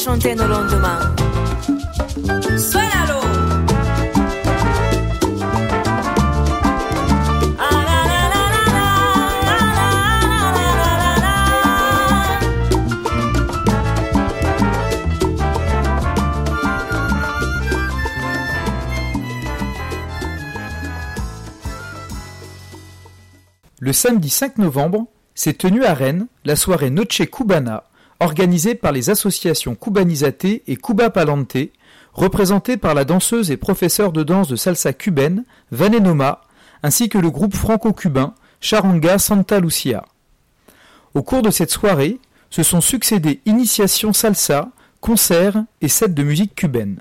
[0.00, 1.14] chanter nos lendemains.
[23.82, 27.89] Le samedi 5 novembre, s'est tenue à Rennes la soirée Noche Cubana
[28.20, 31.56] organisée par les associations Cubanizate et Cuba Palante,
[32.12, 36.42] représentée par la danseuse et professeure de danse de salsa cubaine Vanenoma,
[36.82, 40.04] ainsi que le groupe franco-cubain Charanga Santa Lucia.
[41.14, 42.18] Au cours de cette soirée,
[42.50, 44.68] se sont succédés initiations salsa,
[45.00, 47.00] concerts et sets de musique cubaine.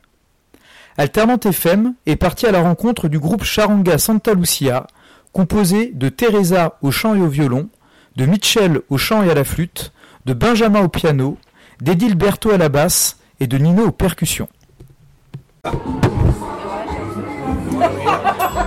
[0.98, 4.88] Alternante FM est parti à la rencontre du groupe Charanga Santa Lucia,
[5.34, 7.70] composé de Teresa au chant et au violon,
[8.16, 9.92] de Mitchell au chant et à la flûte,
[10.26, 11.38] de Benjamin au piano,
[11.82, 14.48] d'Edilberto à la basse et de Nino aux percussions.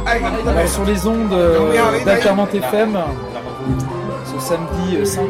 [0.07, 2.99] Alors, sur les ondes euh, d'Alternante FM,
[4.25, 5.23] ce samedi euh, 5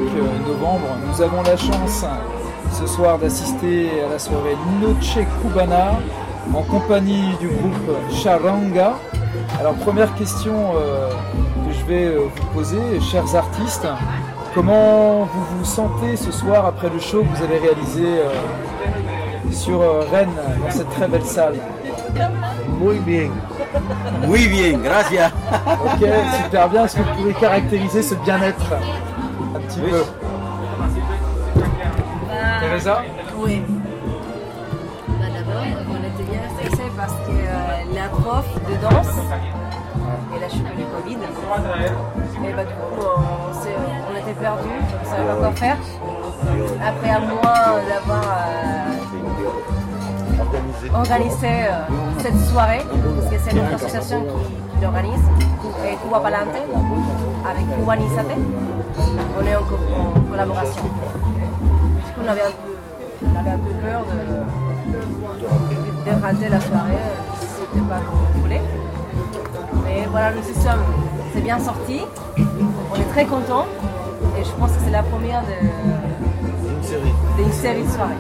[0.46, 2.04] novembre, nous avons la chance
[2.72, 5.98] ce soir d'assister à la soirée Noche Cubana
[6.54, 8.94] en compagnie du groupe Charanga.
[9.58, 11.10] Alors première question euh,
[11.66, 13.86] que je vais euh, vous poser, chers artistes,
[14.54, 18.30] comment vous vous sentez ce soir après le show que vous avez réalisé euh,
[19.50, 20.30] sur euh, Rennes,
[20.62, 21.54] dans cette très belle salle?
[22.80, 23.30] Muy bien.
[24.26, 25.30] Muy bien, gracias.
[25.84, 26.08] Ok,
[26.44, 26.84] super bien.
[26.84, 28.72] Est-ce que vous pouvez caractériser ce bien-être
[29.54, 29.90] un petit Oui.
[29.90, 30.04] peu?
[32.60, 33.02] Teresa?
[33.36, 33.62] Oui.
[35.08, 39.16] Bah, D'abord, on était bien stressés parce que euh, la prof de danse,
[40.34, 41.18] elle a chopé le Covid.
[42.48, 43.51] Et bah, du coup, on,
[44.40, 45.76] ne savait pas quoi faire.
[46.86, 48.94] Après un mois d'avoir euh,
[50.94, 51.84] organisé euh,
[52.18, 55.22] cette soirée, parce que c'est notre association qui, l'organise,
[55.86, 56.56] et Cuba Palante,
[57.48, 58.36] avec Cubanizate,
[59.38, 60.82] on est en, co- en collaboration.
[60.82, 60.88] Du
[62.12, 64.00] coup, on avait un peu, peur
[66.04, 66.98] de, rater la soirée,
[67.40, 68.62] si c'était pas comme on voulait.
[69.84, 70.84] Mais voilà, nous y sommes.
[71.32, 72.02] C'est bien sorti.
[72.38, 73.66] On est très contents.
[74.38, 75.68] Et je pense que c'est la première de-
[77.42, 78.14] d'une série de soirées.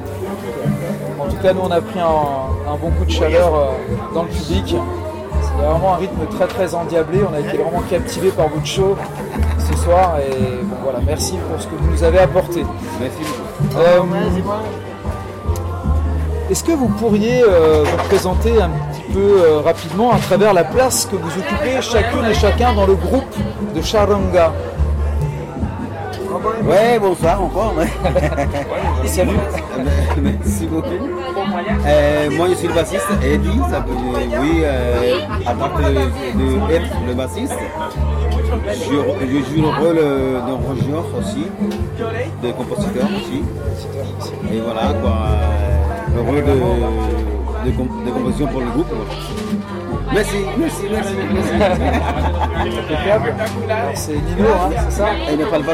[1.20, 3.70] En tout cas, nous on a pris un, un bon coup de chaleur euh,
[4.14, 4.76] dans le public.
[5.42, 7.20] C'est vraiment un rythme très très endiablé.
[7.30, 8.96] On a été vraiment captivés par votre show
[9.58, 10.16] ce soir.
[10.20, 12.64] Et bon, voilà, merci pour ce que vous nous avez apporté.
[13.00, 13.78] Merci beaucoup.
[13.80, 14.00] Euh,
[16.50, 20.64] Est-ce que vous pourriez euh, vous présenter un petit peu euh, rapidement à travers la
[20.64, 23.34] place que vous occupez chacune et chacun dans le groupe
[23.74, 24.52] de Charanga?
[26.64, 27.74] Ouais, bonsoir encore.
[27.76, 27.86] ouais.
[29.06, 29.30] Salut.
[30.20, 30.88] Merci beaucoup.
[31.86, 33.60] Euh, moi, je suis le bassiste, Eddie.
[33.70, 33.92] Ça peut,
[34.40, 37.54] oui, euh, à part de, de être le bassiste,
[38.66, 41.46] je, je joue le rôle euh, d'arrangeur aussi,
[42.42, 43.42] de compositeur aussi.
[44.52, 45.12] Et voilà, quoi.
[45.28, 48.92] euh, Le rôle de, de, com- de composition pour le groupe.
[50.12, 51.14] Merci, merci, merci.
[51.32, 51.52] merci.
[53.94, 55.06] C'est Nino, hein, c'est ça?
[55.30, 55.72] Il ne parle pas.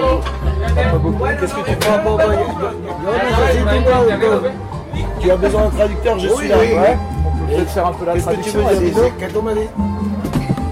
[0.75, 2.03] Qu'est-ce que tu fais.
[5.21, 6.59] Tu as besoin d'un traducteur, je suis là.
[6.59, 6.97] Ouais,
[7.27, 8.63] on peut peut-être faire un peu la Qu'est-ce que tu traduction.
[9.43, 9.71] veux dire.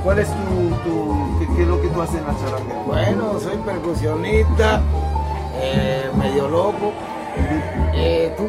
[0.04, 0.30] ¿Cuál es tu,
[0.84, 0.92] tu
[1.40, 2.74] qué, qué es lo que tú haces en la charanga?
[2.86, 4.80] Bueno, soy percusionista,
[5.60, 6.92] eh, medio loco.
[7.94, 8.44] Eh, tú.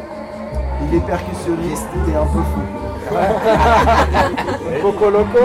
[0.80, 2.62] Il est percussionniste, t'es un peu fou.
[4.82, 5.38] Poco loco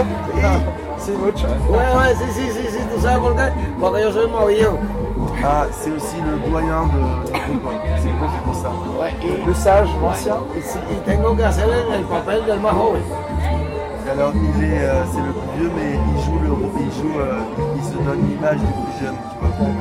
[0.98, 1.46] C'est mucho.
[1.68, 3.50] Ouais, ouais, si, si, si, si, tú sabes por qué?
[3.80, 4.78] Porque yo soy más viejo.
[5.44, 7.22] Ah, c'est aussi le doyen de, hein.
[7.98, 8.70] C'est peut-être pour ça.
[9.00, 10.36] Ouais, y, Le sage, l'ancien.
[10.90, 13.02] y tengo que hacer el, el papel del más joven.
[14.10, 16.48] Alors, il est, euh, c'est le plus vieux, mais il joue le,
[16.78, 17.40] il joue, euh,
[17.76, 19.72] il se donne l'image du plus jeune, tu vois, pour, euh,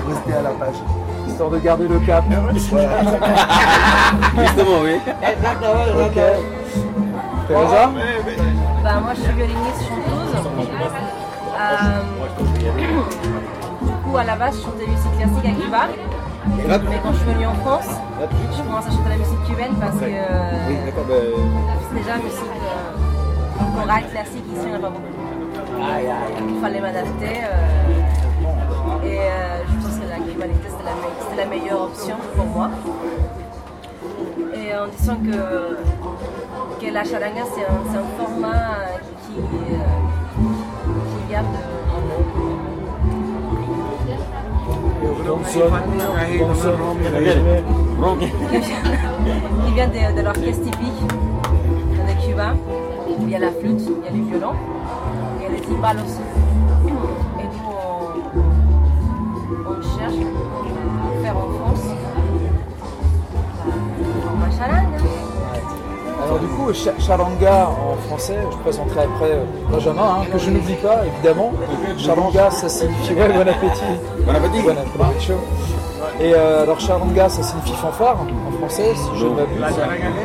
[0.00, 0.78] pour rester à la page.
[1.26, 2.24] Histoire de garder le cap.
[4.38, 4.96] Justement, oui.
[5.22, 6.16] Exactamente, Ok.
[6.16, 6.42] exactamente.
[7.48, 7.90] Teresa
[8.84, 10.98] Bah, moi, je suis violoniste chanteuse.
[14.10, 15.88] Du à la base, je chantais musique classique à Cuba.
[16.56, 17.88] Mais quand je suis venue en France,
[18.56, 23.80] je commence à chanter la musique cubaine parce que Oui, euh, ben, déjà, musique euh,
[23.80, 26.48] chorale classique ici, il n'y en a pas beaucoup.
[26.48, 27.40] Il fallait m'adapter.
[27.44, 29.20] euh, et
[29.68, 32.70] je pense que la cubanité, c'était la, meilleure option pour moi.
[34.54, 38.78] Et en disant que, que la charanga, c'est un, c'est un format
[39.26, 41.77] qui, qui vient de.
[49.66, 52.54] Qui vient, de, de l'orchestre typique de Cuba.
[53.20, 54.54] Il y a la flûte, il y a du violon,
[55.36, 56.20] il y a des timbales aussi.
[57.38, 57.58] Et nous,
[59.66, 61.86] on, cherche à faire en France
[63.66, 64.98] bah, en charanga.
[66.28, 70.50] Alors du coup, Cha- Charanga en français, je présenterai après euh, Benjamin, hein, que je
[70.50, 71.52] n'oublie pas évidemment.
[71.96, 73.82] Charanga, ça signifie ouais, bon appétit.
[74.26, 74.62] Bon appétit.
[74.62, 75.32] Bon appétit.
[76.20, 79.76] Et euh, alors Charanga, ça signifie fanfare en français, si je ne m'abuse.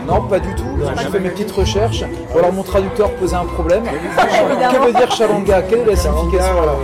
[0.07, 0.63] Non, pas du tout.
[0.97, 2.03] J'ai fait mes petites recherches.
[2.35, 3.83] Ou alors mon traducteur posait un problème.
[4.71, 6.61] que veut dire Charanga Quelle est la signification?
[6.61, 6.79] Alors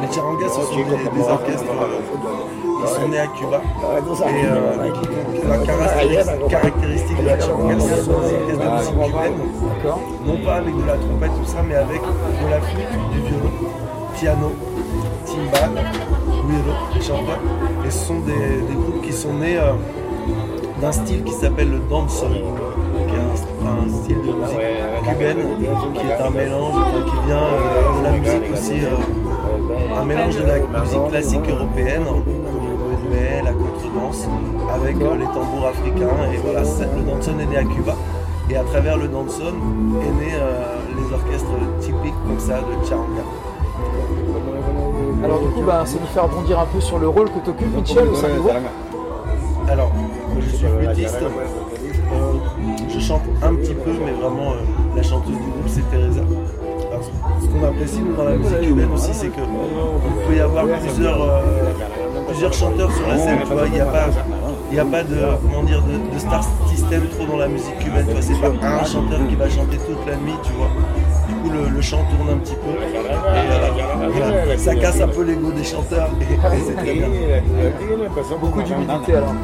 [0.00, 1.64] Les charangas, ce sont des, des orchestres.
[2.84, 3.60] Euh, Ils sont nés à Cuba.
[3.60, 9.38] Et euh, la caractéristique, caractéristique de la charanga, ce sont des de musique cubaine.
[10.26, 13.52] Non pas avec de la trompette, tout ça, mais avec de la flûte, du violon,
[14.14, 14.52] piano,
[15.26, 15.84] timbal,
[16.46, 17.40] güiro, chanteurs.
[17.86, 19.72] Et ce sont des, des groupes qui sont nés euh,
[20.80, 25.38] d'un style qui s'appelle le dancehall, qui est un, style de musique cubaine
[25.94, 26.74] qui est un mélange,
[27.06, 32.04] qui vient euh, de la musique aussi, euh, un mélange de la musique classique européenne,
[33.14, 34.26] Broadway, la contredanse,
[34.74, 36.32] avec euh, les tambours africains.
[36.32, 37.94] Et voilà, le dancehall est né à Cuba.
[38.50, 39.54] Et à travers le dancehall
[40.02, 41.48] est né euh, les orchestres
[41.80, 43.22] typiques comme ça de charanga.
[45.22, 47.50] Alors du coup, bah, ça nous fait rebondir un peu sur le rôle que tu
[47.50, 48.52] occupes, Michel, au sein du groupe.
[49.68, 49.92] Alors,
[50.40, 51.22] je suis flûtiste.
[51.22, 52.32] Euh,
[52.88, 54.52] je chante un petit peu, mais vraiment
[54.94, 56.20] la chanteuse du groupe c'est Teresa.
[56.90, 57.02] Alors,
[57.40, 60.66] ce qu'on apprécie nous dans la musique cubaine aussi, c'est que il peut y avoir
[60.66, 61.42] plusieurs,
[62.34, 63.38] plusieurs chanteurs sur la scène.
[63.46, 64.06] Tu vois, il n'y a pas,
[64.70, 67.78] il y a pas de, comment dire, de, de star system trop dans la musique
[67.78, 68.04] cubaine.
[68.06, 70.68] Tu vois, c'est pas un chanteur qui va chanter toute la nuit, tu vois.
[71.28, 72.70] Du coup, le, le chant tourne un petit peu.
[72.70, 77.06] Et, euh, voilà, ça casse un peu l'ego des chanteurs et, et c'est très bien.
[78.40, 79.34] Beaucoup d'humilité alors.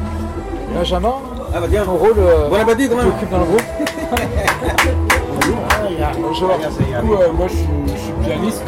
[0.73, 1.15] Benjamin,
[1.53, 3.61] Ah bah ton rôle euh, bon appétit quand que tu occupes dans le groupe
[6.21, 6.49] Bonjour.
[6.57, 8.63] Du coup, euh, moi je suis, je suis pianiste.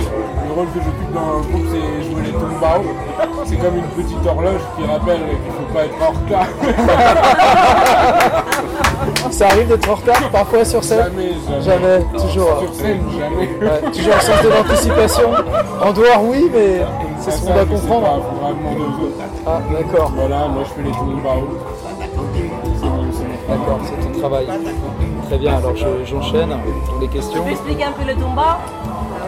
[0.55, 2.83] Le rôle que j'occupe dans le groupe, c'est jouer les tumbao.
[3.45, 6.47] C'est comme une petite horloge qui rappelle qu'il ne faut pas être en retard.
[9.31, 11.61] Ça arrive d'être en retard parfois sur scène Jamais, jamais.
[11.63, 12.59] Jamais, toujours.
[12.59, 13.50] Sur scène, jamais.
[13.67, 15.29] Ouais, toujours un sens de l'anticipation.
[15.83, 16.81] En dehors, oui, mais
[17.19, 18.07] c'est ce qu'on sais pas, comprendre.
[18.21, 19.23] faut vraiment aux autres.
[19.47, 21.44] Ah, d'accord, Voilà, moi je fais les travail.
[23.50, 24.45] d'accord, c'est ton travail.
[25.27, 26.50] Très bien, alors je- j'enchaîne
[26.85, 27.44] pour les Tu questions.
[27.44, 28.82] peux expliquer un peu le tumba Ah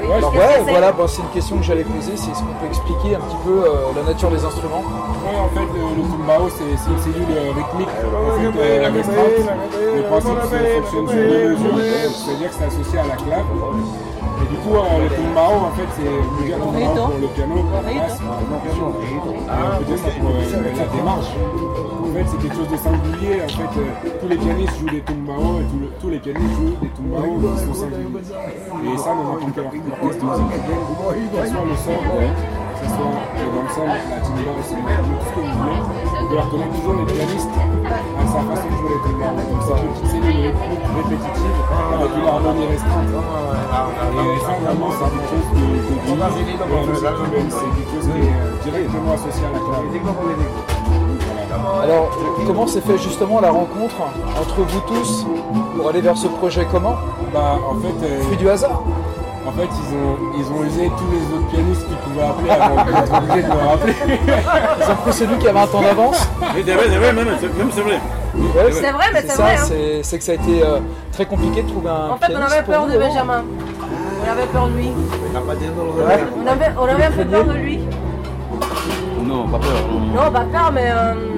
[0.07, 0.13] oui.
[0.17, 3.15] Alors c'est voilà, bon, c'est une question que j'allais poser, c'est est-ce qu'on peut expliquer
[3.15, 4.83] un petit peu euh, la nature des instruments
[5.25, 9.37] Ouais, en fait, le, le tumbao, c'est une cellule euh, rythmique en fait, euh, restreinte.
[9.95, 13.45] Le principe, c'est fonctionne sur deux mesures, c'est-à-dire que c'est associé à la clave.
[14.55, 17.55] Du coup, euh, le tumbao, en fait, c'est le gars pour le piano.
[17.59, 17.59] On
[19.77, 20.33] peut dire ça pour euh,
[20.79, 21.31] la démarche.
[21.35, 23.43] En fait, c'est quelque chose de singulier.
[23.43, 26.55] En fait, euh, tous les pianistes jouent des tumbao et tous le- tous les pianistes
[26.55, 28.23] jouent des tumbao qui sont singuliers.
[28.23, 33.11] Et ça, dans n'importe quel orchestre musique que ce soit le sol, que ce soit
[33.11, 34.87] euh, dans le sol, la timba, c'est tout
[35.19, 35.81] ce que vous voulez.
[36.29, 37.55] Vous reconnaître toujours les pianistes
[38.35, 38.99] sa façon de jouer les.
[39.15, 40.23] Donc, c'est une
[40.95, 41.55] répétitive
[41.95, 43.09] avec une harmonie restreinte.
[43.09, 46.01] Et ça, vraiment, c'est quelque chose musique
[47.15, 47.49] cubaine.
[47.49, 49.87] C'est quelque chose qui est euh, directement associé à la clave.
[51.83, 52.09] Alors,
[52.47, 53.95] comment s'est fait justement la rencontre
[54.41, 55.25] entre vous tous
[55.77, 56.95] pour aller vers ce projet commun?
[57.33, 58.81] Bah, en fait, euh, Fruit du hasard
[59.47, 62.75] En fait, ils ont, ils ont usé tous les autres pianistes qu'ils pouvaient appeler avant
[62.85, 63.93] d'être obligés de me rappeler.
[64.91, 67.57] Ont pris celui qui avait un temps d'avance Oui, c'est vrai, c'est vrai, même, c'est-
[67.57, 67.99] même c'est vrai.
[68.37, 69.55] Ouais, C'est vrai, mais c'est ça, vrai.
[69.57, 69.99] hein.
[70.03, 70.79] c'est que ça a été euh,
[71.11, 73.07] très compliqué de trouver un En fait, on avait peur de alors.
[73.07, 73.43] Benjamin.
[74.27, 74.87] On avait peur de lui.
[74.87, 76.23] Ouais.
[76.43, 77.79] On avait, on avait un peu peur de lui.
[79.25, 79.71] Non, pas peur.
[79.91, 80.23] non.
[80.23, 80.91] Non, pas peur, mais.
[80.91, 81.15] euh, Non.
[81.15, 81.34] pas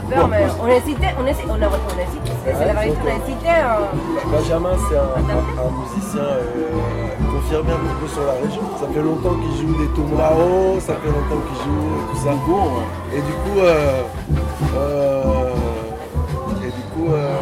[0.00, 1.14] peur, mais on hésitait.
[1.20, 1.48] On hésitait.
[1.50, 2.32] On, a- on hésitait.
[2.44, 3.48] C'est c'est la vérité, on a hésité.
[3.48, 6.42] euh, Benjamin, c'est un, un- un musicien euh,
[7.30, 8.62] confirmé un petit peu sur la région.
[8.80, 12.32] Ça fait longtemps qu'il joue des tumbao, ça fait longtemps qu'il joue tout ça.
[13.14, 14.02] Et du coup, euh,
[14.76, 15.50] euh,
[16.62, 17.36] et du coup, euh,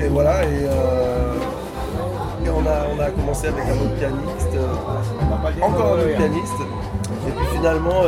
[0.00, 1.34] et voilà, et, euh,
[2.44, 6.60] et on a, on a commencé avec un autre pianiste, euh, encore un autre pianiste,
[7.26, 8.02] et puis finalement,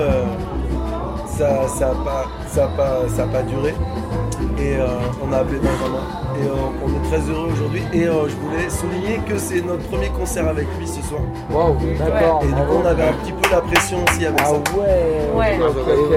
[1.38, 3.74] ça, ça a pas, ça a pas, ça a pas duré.
[4.58, 4.86] Et euh,
[5.26, 6.02] on a appelé Benjamin.
[6.38, 7.82] Et euh, on est très heureux aujourd'hui.
[7.92, 11.20] Et euh, je voulais souligner que c'est notre premier concert avec lui ce soir.
[11.50, 12.40] Waouh, d'accord.
[12.42, 14.52] Et du coup, on avait un petit peu la pression aussi avec Ah ça.
[14.78, 15.58] ouais Ouais.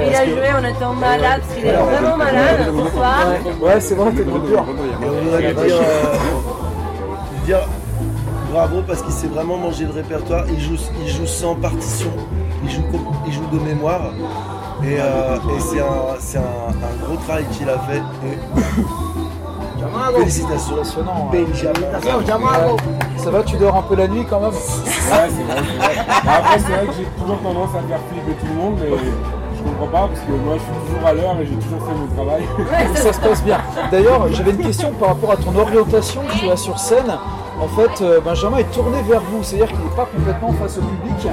[0.09, 3.17] Il a joué, on était malade, parce qu'il est vraiment malade ce soir.
[3.61, 4.65] Ouais, c'est vrai, t'es trop dur.
[5.01, 6.13] Et on voudrait lui dire, euh,
[7.33, 7.59] lui dire
[8.51, 10.45] bravo parce qu'il sait vraiment manger le répertoire.
[10.49, 12.09] Il joue, il joue sans partition,
[12.63, 12.81] il joue,
[13.27, 14.01] il joue de mémoire.
[14.83, 17.97] Et, euh, et c'est un, c'est un, un gros travail qu'il a fait.
[17.97, 18.37] Et
[20.19, 20.75] félicitations.
[20.79, 21.29] Impressionnant.
[23.17, 25.95] Ça va, tu dors un peu la nuit quand même Ouais, c'est vrai,
[26.27, 28.89] après, c'est vrai que j'ai toujours tendance à faire flipper tout le monde, mais
[29.57, 31.93] je comprends pas parce que moi je suis toujours à l'heure et j'ai toujours fait
[31.93, 32.43] mon travail.
[32.95, 33.57] Ça se passe bien.
[33.91, 37.17] D'ailleurs, j'avais une question par rapport à ton orientation que tu as sur scène.
[37.61, 40.81] En fait, euh, Benjamin est tourné vers vous, c'est-à-dire qu'il n'est pas complètement face au
[40.81, 41.27] public.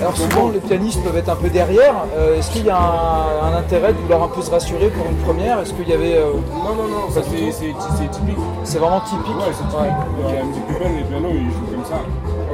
[0.00, 1.94] Alors souvent, les pianistes peuvent être un peu derrière.
[2.16, 5.06] Euh, Est-ce qu'il y a un, un intérêt de vouloir un peu se rassurer pour
[5.06, 5.58] une première?
[5.60, 6.16] Est-ce qu'il y avait...
[6.16, 8.36] euh, Non, non, non, ça c'est typique.
[8.64, 9.36] c'est vraiment typique?
[9.36, 10.26] Ouais, c'est typique.
[10.26, 10.36] Ouais.
[10.36, 12.00] La musique cubaine, les pianos, ils jouent comme ça.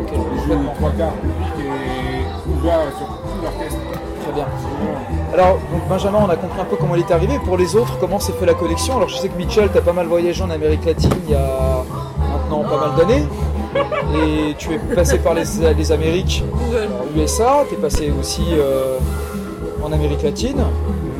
[0.00, 3.80] Ok, Ils jouent trois quarts public et ouvert sur tout l'orchestre.
[4.24, 4.46] Très bien.
[5.34, 7.38] Alors, donc Benjamin, on a compris un peu comment il est arrivé.
[7.44, 8.96] Pour les autres, comment s'est fait la collection?
[8.96, 11.34] Alors, je sais que Mitchell, tu as pas mal voyagé en Amérique latine il y
[11.34, 11.84] a
[12.54, 13.26] maintenant pas mal d'années.
[14.16, 15.42] Et tu es passé par les,
[15.76, 18.98] les Amériques, en USA, tu es passé aussi euh,
[19.82, 20.62] en Amérique latine,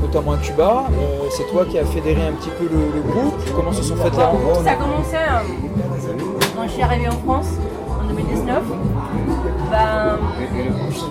[0.01, 0.85] notamment à Cuba.
[0.93, 3.35] Euh, C'est toi qui as fédéré un petit peu le, le groupe.
[3.57, 6.23] Comment se sont faites les rencontres Ça a commencé euh,
[6.57, 7.49] quand je suis arrivée en France
[8.01, 8.63] en 2019.
[9.71, 10.19] Ben,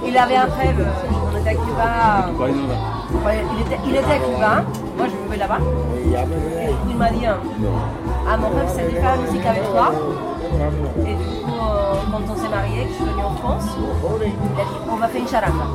[0.08, 0.88] il avait un rêve.
[1.48, 1.52] Euh,
[3.56, 4.64] il, était, il à Cuba.
[4.98, 5.60] Moi, je vivais là-bas.
[6.90, 7.34] Il m'a dit euh,
[8.28, 9.92] Ah, mon rêve, c'est de la musique avec toi.
[11.06, 14.62] Et du coup, euh, quand on s'est mariés, que je suis venue en France, il
[14.62, 15.66] a dit On va faire une charanga.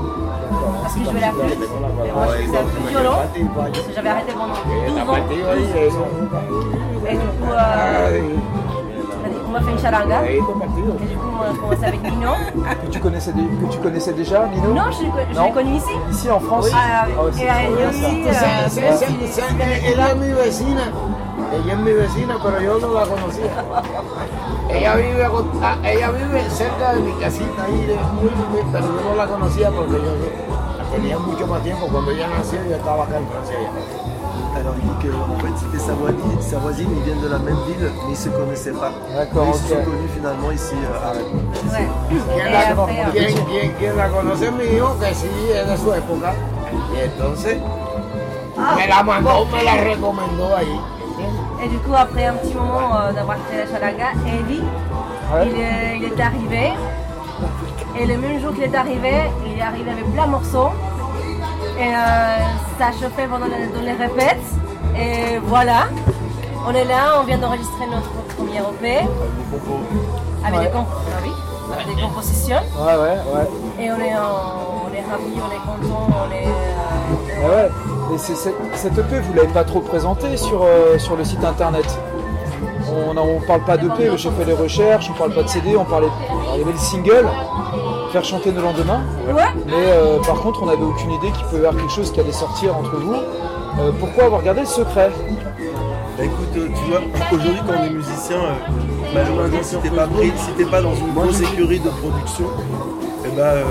[0.82, 1.62] Parce que je jouais la flûte.
[2.06, 3.18] Et moi, je faisais un peu violon.
[3.54, 5.16] Parce que j'avais arrêté pendant 12 ans.
[7.10, 8.20] Et du coup, euh,
[9.20, 10.25] on a dit, on va faire une charanga.
[10.30, 12.30] Et du coup, on a commencé avec Nino.
[12.80, 15.92] Que tu connaissais, que tu connaissais déjà, Nino Non, je l'ai connu ici.
[16.10, 16.70] Ici en France
[19.84, 20.82] ella es mi vecina.
[21.52, 23.50] Ella es mi vecina, pero yo no la conocía.
[24.70, 25.24] Ella vive,
[25.62, 29.26] ah, ella vive cerca de mi casita ahí, de, muy, muy- pero yo no la
[29.26, 30.12] conocía porque yo
[30.76, 31.86] la tenía mucho más tiempo.
[31.90, 33.70] Cuando ella nació, yo estaba acá en Francia ya.
[34.56, 37.38] Alors il dit que en fait c'était sa voisine, sa voisine, ils viennent de la
[37.38, 38.90] même ville, mais ils se connaissaient pas.
[39.14, 41.44] D'accord, ils se sont connus finalement ici euh, à Rennes.
[41.70, 41.88] Ouais.
[42.34, 45.76] ¿Quién Et la, euh, quién- quién- quién la conoce mi hijo, que sí es de
[45.76, 46.32] su época.
[46.94, 47.58] Y entonces
[48.76, 50.80] me la mandó, me la recomendó ahí.
[51.62, 54.62] Et du coup, après un petit moment euh, d'avoir fait la charanga, Eddie,
[55.32, 55.46] Ouais.
[55.46, 56.72] il, est, il est arrivé.
[58.00, 59.12] Et le même jour qu'il est arrivé,
[59.46, 60.70] il est arrivé avec plein de morceaux.
[61.78, 62.38] Et euh,
[62.78, 64.37] ça chauffait pendant les, répètes.
[64.97, 65.87] Et voilà,
[66.66, 69.06] on est là, on vient d'enregistrer notre premier EP
[70.44, 71.30] avec, des, comp- ah oui,
[71.73, 72.56] avec des compositions.
[72.80, 73.85] Ouais, ouais, ouais.
[73.85, 76.47] Et on est, en- on est ravis, on est content, on est.
[76.49, 77.70] euh, ouais.
[78.14, 81.87] Et cette EP, vous l'avez pas trop présenté sur, euh, sur le site internet?
[82.90, 85.85] On ne parle pas d'EP, j'ai fait les recherches, on parle pas de CD, on
[85.85, 86.08] parlait.
[86.54, 87.26] il y avait le single,
[88.12, 89.02] Faire chanter nos lendemains.
[89.28, 89.42] Ouais.
[89.66, 92.20] Mais euh, par contre, on n'avait aucune idée qu'il pouvait y avoir quelque chose qui
[92.20, 93.14] allait sortir entre vous.
[93.14, 95.10] Euh, pourquoi avoir gardé le secret?
[96.16, 97.00] Bah écoute, euh, tu vois,
[97.30, 98.38] aujourd'hui quand on est musicien,
[99.14, 102.46] malheureusement si t'es pas pris, si t'es pas dans une grosse écurie de production,
[103.28, 103.64] et bah euh,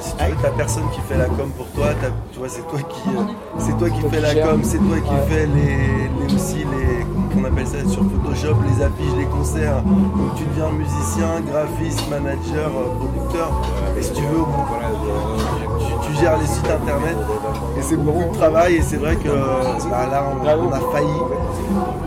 [0.00, 1.86] si tu veux, t'as personne qui fait la com pour toi,
[2.32, 3.22] tu vois, c'est toi qui euh,
[3.58, 4.48] c'est toi qui Toi fais qui la gères.
[4.50, 8.84] com, c'est toi qui fais les, les aussi les qu'on appelle ça sur Photoshop, les
[8.84, 9.82] affiches, les concerts.
[9.82, 13.50] Donc tu deviens musicien, graphiste, manager, euh, producteur.
[13.98, 14.44] Et si tu veux, euh,
[15.78, 17.16] tu, tu gères les sites internet
[17.78, 21.18] et c'est beaucoup de travail et c'est vrai que bah, là on, on a failli.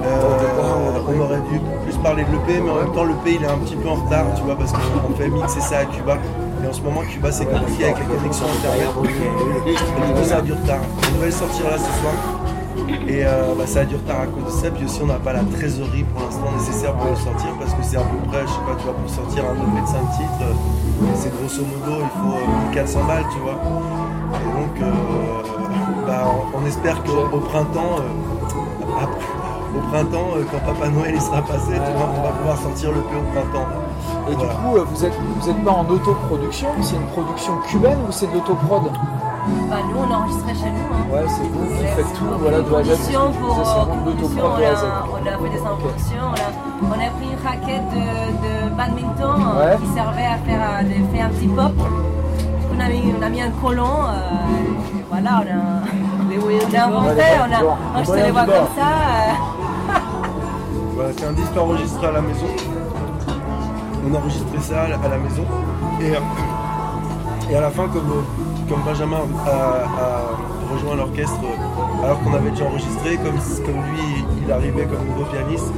[0.03, 3.47] Euh, on aurait dû plus parler de l'EP, mais en même temps l'EP il est
[3.47, 6.17] un petit peu en retard, tu vois, parce qu'on fait mixer ça à Cuba.
[6.65, 8.89] Et en ce moment Cuba c'est compliqué avec les connexions internet.
[9.67, 10.81] Et du coup ça a du retard.
[10.81, 12.13] On devait le sortir là ce soir.
[13.07, 14.71] Et euh, bah, ça a du retard à cause de ça.
[14.71, 17.83] Puis aussi on n'a pas la trésorerie pour l'instant nécessaire pour le sortir parce que
[17.83, 19.93] c'est à peu près, je sais pas, tu vois, pour sortir un EP de 5
[20.17, 23.61] titres, euh, c'est grosso modo il faut euh, 1400 balles, tu vois.
[24.41, 31.19] Et donc euh, bah, on, espère qu'au printemps, euh, au printemps, euh, quand Papa Noël
[31.21, 33.67] sera passé, on va pouvoir sortir le P au printemps.
[34.27, 34.49] Et Voilà.
[34.53, 38.11] du coup, euh, vous êtes, vous êtes pas en autoproduction C'est une production cubaine ou
[38.11, 38.83] c'est de l'autoprod?
[39.69, 40.89] Bah, nous, on enregistrait chez nous.
[40.91, 41.13] hein.
[41.13, 43.21] Ouais, c'est vous qui Ouais, faites tout, pour voilà, de pour l'autoprod
[44.43, 44.85] on de A à a, Z.
[45.13, 46.49] on a fait des introductions, on a,
[46.89, 48.05] on a pris une raquette de,
[48.41, 51.75] de badminton euh, qui servait à faire, euh, de faire un petit pop.
[51.75, 55.53] Du coup, on a mis, on a mis un colon, euh, voilà, on a,
[56.27, 57.59] on a inventé, on a
[57.93, 58.89] enregistré Les les voix moyens du comme ça.
[58.89, 59.93] euh,
[60.95, 62.45] Voilà, c'est un disque enregistré à la maison.
[62.47, 62.84] On a enregistré
[64.61, 65.43] ça à la, à la maison.
[66.01, 72.33] Et, euh, et à la fin, comme, euh, Benjamin a, rejoint l'orchestre, euh, alors qu'on
[72.33, 75.71] avait déjà enregistré, comme, comme lui, il arrivait comme nouveau pianiste,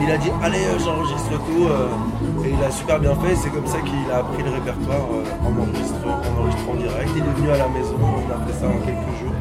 [0.00, 3.34] il a dit allez j'enregistre tout et il a super bien fait.
[3.34, 5.08] C'est comme ça qu'il a appris le répertoire
[5.42, 7.10] en enregistrant, en enregistrant direct.
[7.16, 9.37] Il est venu à la maison, on a fait ça en quelques jours.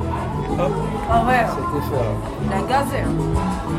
[0.59, 0.71] Hop,
[1.09, 2.55] Ah ouais, C'était fait.
[2.55, 3.03] la gazé.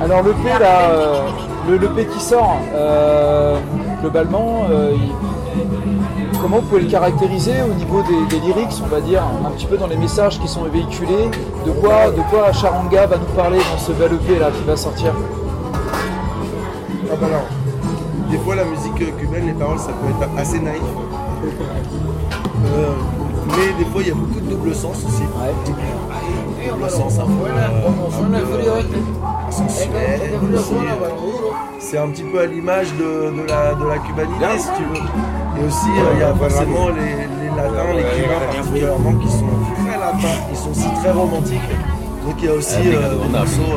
[0.02, 1.20] Alors le P là, euh,
[1.68, 3.58] le, le P qui sort, euh,
[4.00, 9.00] globalement, euh, il- comment vous pouvez le caractériser au niveau des, des lyrics, on va
[9.00, 11.30] dire, un petit peu dans les messages qui sont véhiculés,
[11.66, 14.76] de quoi, de quoi Charanga va nous parler dans ce bel EP là qui va
[14.76, 15.12] sortir
[17.10, 17.46] Ah bah alors,
[18.30, 20.82] des fois la musique cubaine, les paroles ça peut être assez naïf.
[22.76, 22.90] Euh,
[23.46, 25.22] mais des fois il y a beaucoup de double sens aussi.
[31.78, 34.96] C'est un petit peu à l'image de, de la, de la cubanité si tu veux.
[35.60, 39.46] Et aussi euh, il y a forcément les, les latins, les cubains particulièrement qui sont
[39.86, 41.70] très latins, ils sont aussi très romantiques.
[42.24, 43.74] Donc il y a aussi euh, des morceaux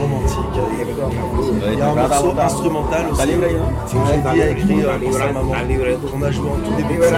[0.00, 0.58] romantiques.
[1.72, 3.26] Il y a un morceau instrumental aussi.
[3.26, 3.32] Que
[4.26, 5.52] Jenny a écrit pour sa maman,
[6.10, 7.14] qu'on a joué en tout début de set.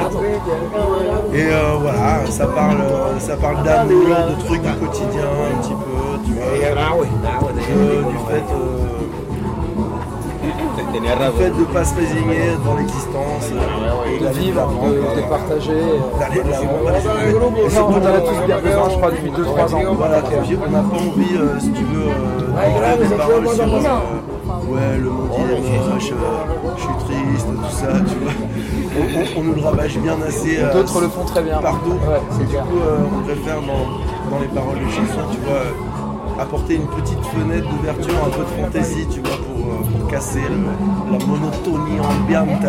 [1.35, 5.71] Et euh, voilà, ça parle, euh, ça parle d'amour, de trucs du quotidien un petit
[5.75, 6.45] peu, tu vois,
[7.53, 8.89] de- du fait, euh,
[11.39, 14.69] fait de ne pas se résigner dans l'existence, euh, De vivre,
[15.17, 15.83] de, partager.
[17.79, 19.81] on en a tous bien besoin, je crois, depuis 2-3 ans.
[19.97, 22.11] Voilà, on n'a pas envie, si tu veux,
[22.55, 23.73] euh,
[24.69, 28.33] ouais, le monde est moche, euh, je suis triste, tout ça, tu vois.
[28.95, 30.59] On, on- on nous le rabâche bien assez.
[30.59, 31.59] euh, D'autres le font très bien.
[31.59, 31.91] partout.
[31.93, 32.65] Ouais, c'est du clair.
[32.65, 35.73] coup, euh, on préfère dans, dans les paroles de chansons, tu vois, euh,
[36.41, 40.41] apporter une petite fenêtre d'ouverture, un peu de fantaisie, tu vois, pour, euh, pour casser
[40.41, 42.63] le- la monotonie ambiante.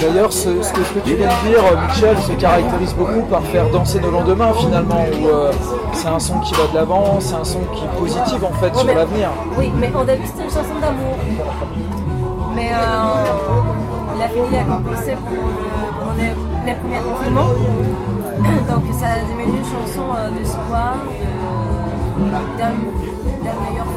[0.00, 3.22] D'ailleurs, ce, ce que, ce que tu viens de dire, euh, Michel, se caractérise beaucoup
[3.28, 5.04] par faire danser nos lendemains finalement.
[5.20, 5.52] Où euh,
[5.92, 8.74] c'est un son qui va de l'avant, c'est un son qui est positif en fait
[8.74, 9.28] sur mais- l'avenir.
[9.58, 11.16] Oui, mais au début c'était une chanson d'amour.
[12.54, 16.32] Mais euh, il a fini à composer pour le, les,
[16.66, 17.50] les premiers confinements.
[18.70, 21.39] Donc ça a devenu une chanson euh, d'espoir, de-
[22.28, 23.90] d'un meilleur de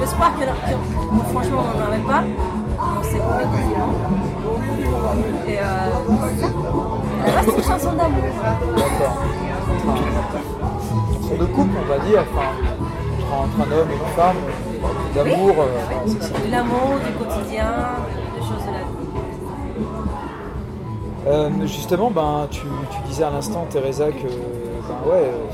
[0.00, 2.22] L'espoir que, que- franchement on n'en avait pas
[2.78, 3.94] dans ces premiers confinements.
[5.46, 5.62] Et euh,
[7.44, 8.24] c'est une chanson d'amour.
[8.76, 9.16] D'accord.
[11.12, 12.48] Chanson de couple, on va dire, enfin,
[13.32, 14.40] entre un homme et une femme,
[15.14, 15.62] d'amour, euh,
[16.06, 16.46] c'est.
[16.46, 17.70] De l'amour, du quotidien,
[18.34, 18.84] des choses de la vie.
[21.26, 25.48] Euh, justement, ben, tu, tu disais à l'instant, Teresa, que ben, ouais, euh,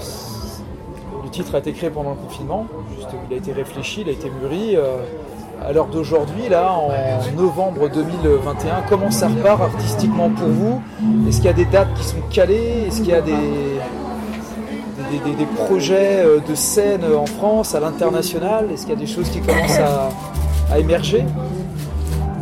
[1.31, 2.67] le titre a été créé pendant le confinement.
[2.97, 4.77] Juste, il a été réfléchi, il a été mûri.
[4.77, 4.97] euh,
[5.63, 6.89] à l'heure d'aujourd'hui, là, en
[7.37, 10.81] novembre 2021, comment ça repart artistiquement pour vous?
[11.29, 12.85] Est-ce qu'il y a des dates qui sont calées?
[12.89, 13.33] Est-ce qu'il y a des,
[15.13, 18.69] des, des- des projets euh, de scène en France, à l'international?
[18.73, 20.09] Est-ce qu'il y a des choses qui commencent à,
[20.73, 21.27] à émerger?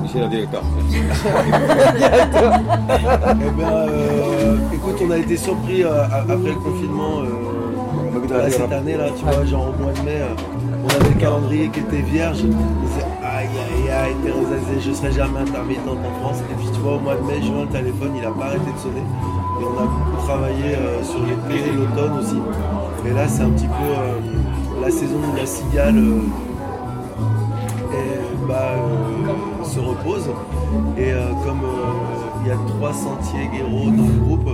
[0.00, 0.62] Monsieur le directeur.
[3.32, 7.26] Eh bien, euh, écoute, on a été surpris euh, après le confinement euh,
[8.30, 10.34] là, cette année, là, tu vois, genre au mois de mai, euh,
[10.84, 12.38] on avait le calendrier qui était vierge.
[12.44, 14.14] On disait aïe aïe aïe,
[14.80, 16.42] je serai jamais intermittente en France.
[16.50, 18.70] Et puis tu vois, au mois de mai, juin, le téléphone il a pas arrêté
[18.72, 19.04] de sonner.
[19.60, 22.36] Et on a beaucoup travaillé euh, sur l'été et l'automne aussi.
[23.06, 25.98] Et là, c'est un petit peu euh, la saison de la cigale.
[25.98, 26.20] euh,
[27.92, 28.76] et, bah,
[29.64, 30.30] se repose.
[30.96, 31.10] Et
[31.44, 31.60] comme
[32.42, 34.48] il y a trois sentiers guéros dans le groupe,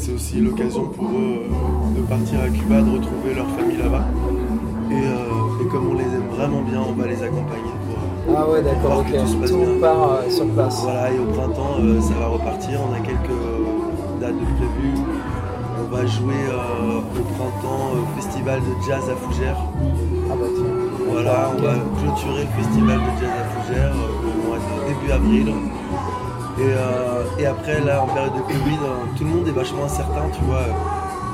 [0.00, 4.04] c'est aussi l'occasion pour eux euh, de partir à Cuba, de retrouver leur famille là-bas.
[4.90, 7.72] Et, euh, et comme on les aime vraiment bien, on va les accompagner.
[8.26, 9.12] Pour, Ah ouais, d'accord, ok.
[9.12, 9.80] tout se passe Tout bien.
[9.80, 10.80] part euh, sur place.
[10.82, 12.80] voilà, et au printemps, euh, ça va repartir.
[12.88, 14.98] On a quelques euh, dates de prévues.
[15.82, 19.58] On va jouer euh, au printemps au festival de jazz à Fougères.
[20.30, 21.12] Ah bah tiens.
[21.12, 25.52] Voilà, on va clôturer le festival de jazz à Fougères euh, mois de début avril.
[26.60, 29.84] Et, euh, et après, là, en période de Covid, euh, tout le monde est vachement
[29.84, 30.60] incertain, tu vois.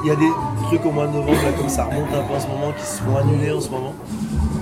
[0.04, 0.30] Il y a des
[0.66, 2.84] trucs au mois de novembre, là, comme ça remonte un peu en ce moment, qui
[2.86, 3.92] se font annuler en ce moment.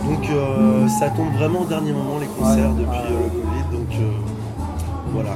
[0.08, 2.78] Donc euh, ça tombe vraiment au dernier moment, les concerts, Ouais.
[2.78, 3.64] depuis euh, le Covid.
[3.72, 4.12] Donc
[5.12, 5.30] voilà.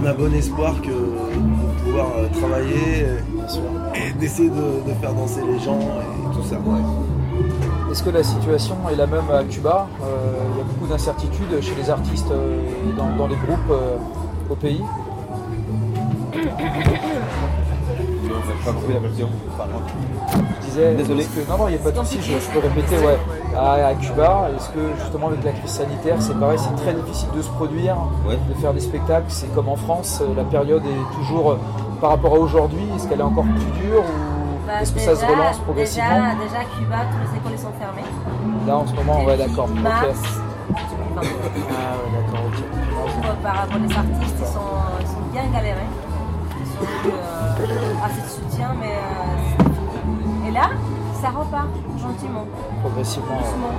[0.00, 2.06] On a bon espoir que de pouvoir
[2.40, 3.06] travailler
[3.94, 4.54] et d'essayer de,
[4.90, 6.56] de faire danser les gens et tout ça.
[7.90, 9.86] Est-ce que la situation est la même à Cuba
[10.66, 13.96] beaucoup d'incertitudes chez les artistes euh, et dans, dans les groupes euh,
[14.50, 14.82] au pays.
[19.56, 19.66] Pas.
[20.60, 21.24] Je disais, Désolé.
[21.24, 22.96] que- non, non, il n'y a pas de souci, je, je peux répéter.
[22.98, 23.16] Ouais.
[23.56, 27.28] À, à Cuba, est-ce que justement avec la crise sanitaire, c'est pareil, c'est très difficile
[27.36, 27.96] de se produire,
[28.28, 28.36] Ouais.
[28.48, 31.56] de faire des spectacles C'est comme en France, euh, la période est toujours,
[32.00, 35.14] par rapport à aujourd'hui, est-ce qu'elle est encore plus dure ou Bah, est-ce que ça
[35.16, 36.08] se relance progressivement?
[36.08, 38.66] Déjà, déjà, à Cuba, toutes les écoles sont fermées.
[38.66, 39.68] Là en ce moment, ouais, d'accord.
[39.68, 39.84] Depuis ok.
[39.84, 40.45] Mars, depuis 20 ans.
[40.68, 42.58] Ah ouais, d'accord, ok.
[43.22, 44.60] Donc, par rapport aux artistes, ils sont,
[45.00, 45.90] ils sont bien galérés.
[46.60, 50.48] Ils ont eu euh, assez de soutien, mais euh, fini.
[50.48, 50.70] Et là,
[51.20, 52.44] ça repart gentiment,
[52.82, 53.28] Progressivement.
[53.32, 53.38] ouais.
[53.42, 53.74] doucement.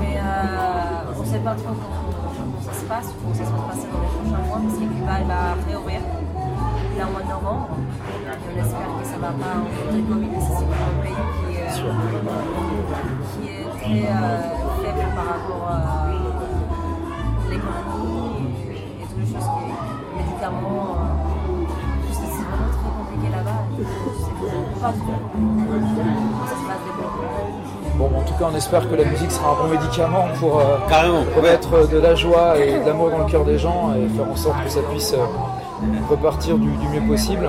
[0.00, 3.52] Mais euh, on ne sait pas trop comment, ça se passe, comment ça va se
[3.68, 6.00] passer dans les prochains mois, parce que elle va réouvrir
[6.98, 7.68] là au mois de novembre.
[7.76, 11.70] Et on espère que ça ne va pas engendrer Covid, c'est un pays qui est,
[13.32, 14.12] qui est très
[15.16, 15.72] par rapport à
[17.48, 20.88] l'économie et, et toutes les choses qui les médicaments.
[20.92, 21.64] euh,
[22.06, 23.60] tout ça, c'est vraiment très compliqué là-bas.
[23.78, 24.30] Je sais
[24.80, 26.84] pas du tout comment ça se passe
[27.98, 30.76] Bon, en tout cas, on espère que la musique sera un bon médicament pour, euh,
[30.88, 31.24] Carrément.
[31.32, 34.30] pour mettre de la joie et de l'amour dans le cœur des gens et faire
[34.30, 35.24] en sorte que ça puisse euh,
[36.10, 37.48] repartir du, du mieux possible.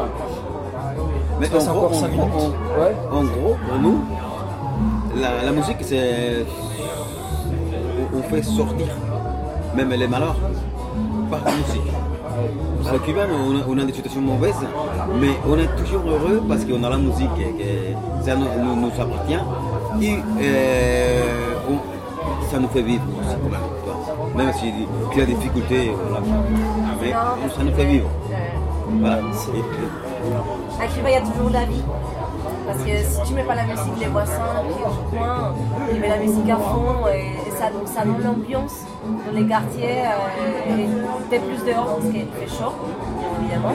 [1.42, 2.34] Mais en gros, encore en 5 gros, minutes.
[2.40, 2.96] en- Ouais.
[3.12, 4.00] En gros, pour nous,
[5.18, 6.46] la, la musique, c'est.
[8.18, 8.88] On, fait sortir
[9.76, 10.36] même les malheurs
[11.30, 11.92] par la musique.
[12.94, 14.56] À Cuba, on a, on a des situations mauvaises,
[15.20, 18.46] mais on est toujours heureux parce qu'on a la musique, et que ça nous,
[18.88, 19.40] appartient.
[20.02, 24.46] Et euh, on- ça nous fait vivre aussi, quand même.
[24.46, 24.68] Même si
[25.14, 26.22] il y a des difficultés, voilà.
[27.02, 27.12] mais
[27.50, 28.10] ça nous fait vivre.
[29.00, 29.16] Voilà.
[30.82, 31.84] À Cuba, il y a toujours la vie.
[32.68, 35.54] Parce que si tu mets pas la musique, les voisins qui au coin,
[35.94, 38.86] ils mettent la musique à fond et ça, donne l'ambiance
[39.26, 40.04] dans les quartiers.
[40.04, 42.74] Euh, et plus dehors parce qu'il fait chaud,
[43.42, 43.74] évidemment.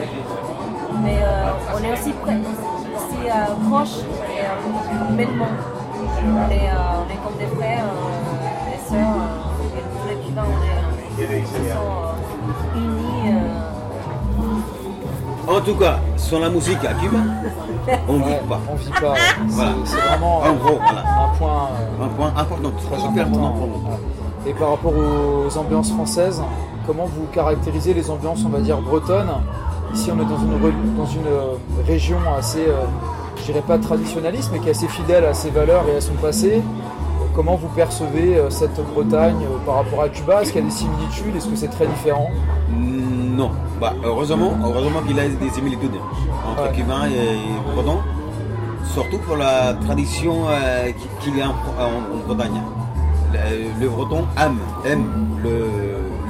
[1.03, 5.53] Mais euh, on est aussi près, aussi euh, proche et euh, humainement.
[6.25, 7.85] On est, euh, on est comme des frères,
[8.71, 9.51] des sœurs.
[9.75, 11.43] et tous les Cubains, on est,
[12.75, 13.52] unis.
[15.47, 17.17] En tout cas, sans la musique à Cuba,
[18.07, 18.59] on ne vit pas.
[18.71, 19.13] on vit pas.
[19.47, 19.71] Voilà.
[19.83, 21.01] c'est vraiment euh, En gros, voilà.
[21.01, 23.45] un point euh, Un point important, très pour nous.
[23.45, 24.49] Ouais.
[24.49, 26.41] Et par rapport aux ambiances françaises,
[26.87, 29.31] comment vous caractérisez les ambiances, on va dire, bretonnes?
[29.93, 32.81] Ici, on est dans une, re- dans une euh, région assez, euh,
[33.37, 36.13] je dirais pas traditionnaliste, mais qui est assez fidèle à ses valeurs et à son
[36.13, 36.61] passé.
[37.35, 40.41] Comment vous percevez cette Bretagne par rapport à Cuba?
[40.41, 41.35] Est-ce qu'il y a des similitudes?
[41.35, 42.29] Est-ce que c'est très différent?
[42.69, 43.49] Non.
[43.83, 45.97] Bah, heureusement, heureusement qu'il a des similitudes
[46.49, 46.71] entre Ouais.
[46.77, 47.35] cubain et
[47.75, 47.97] breton,
[48.85, 52.61] surtout pour la tradition euh, qui- qu'il y a en, en- en Bretagne.
[53.33, 55.05] Le, le breton aime, aime
[55.43, 55.67] le,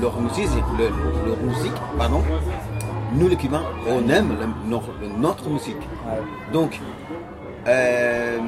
[0.02, 0.90] leur musique, le-
[1.28, 2.22] leur musique, pardon.
[3.14, 4.36] Nous les cubains, on aime
[4.66, 4.90] notre,
[5.20, 5.84] notre musique.
[6.52, 6.80] Donc,
[7.68, 8.40] euh,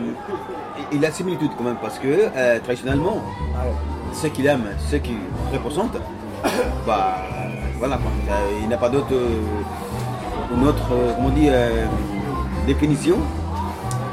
[0.92, 3.18] il a similitude quand même parce que euh, traditionnellement,
[4.14, 5.18] ce qu'il aime, ce qu'il
[5.54, 5.96] représente,
[6.88, 7.18] bah
[7.80, 8.12] voilà quoi.
[8.30, 11.86] Euh, Il n'y a pas d'autre, euh, une autre, euh, comment on dit, euh,
[12.68, 13.18] définition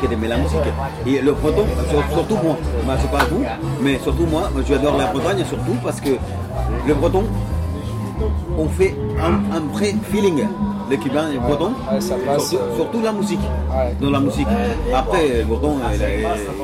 [0.00, 0.58] que d'aimer la musique.
[1.06, 3.44] Et le breton, sur- surtout moi, moi c'est pas vous,
[3.80, 6.10] mais surtout moi, j'adore la Bretagne surtout parce que
[6.86, 7.24] le breton,
[8.58, 10.46] on fait un, un vrai feeling.
[10.90, 13.40] Les Cubains et Ouais, ça passe, surtout, euh, surtout la musique.
[13.70, 13.94] Ouais.
[13.98, 14.46] Dans la musique.
[14.94, 16.08] Après, le Breton, il a,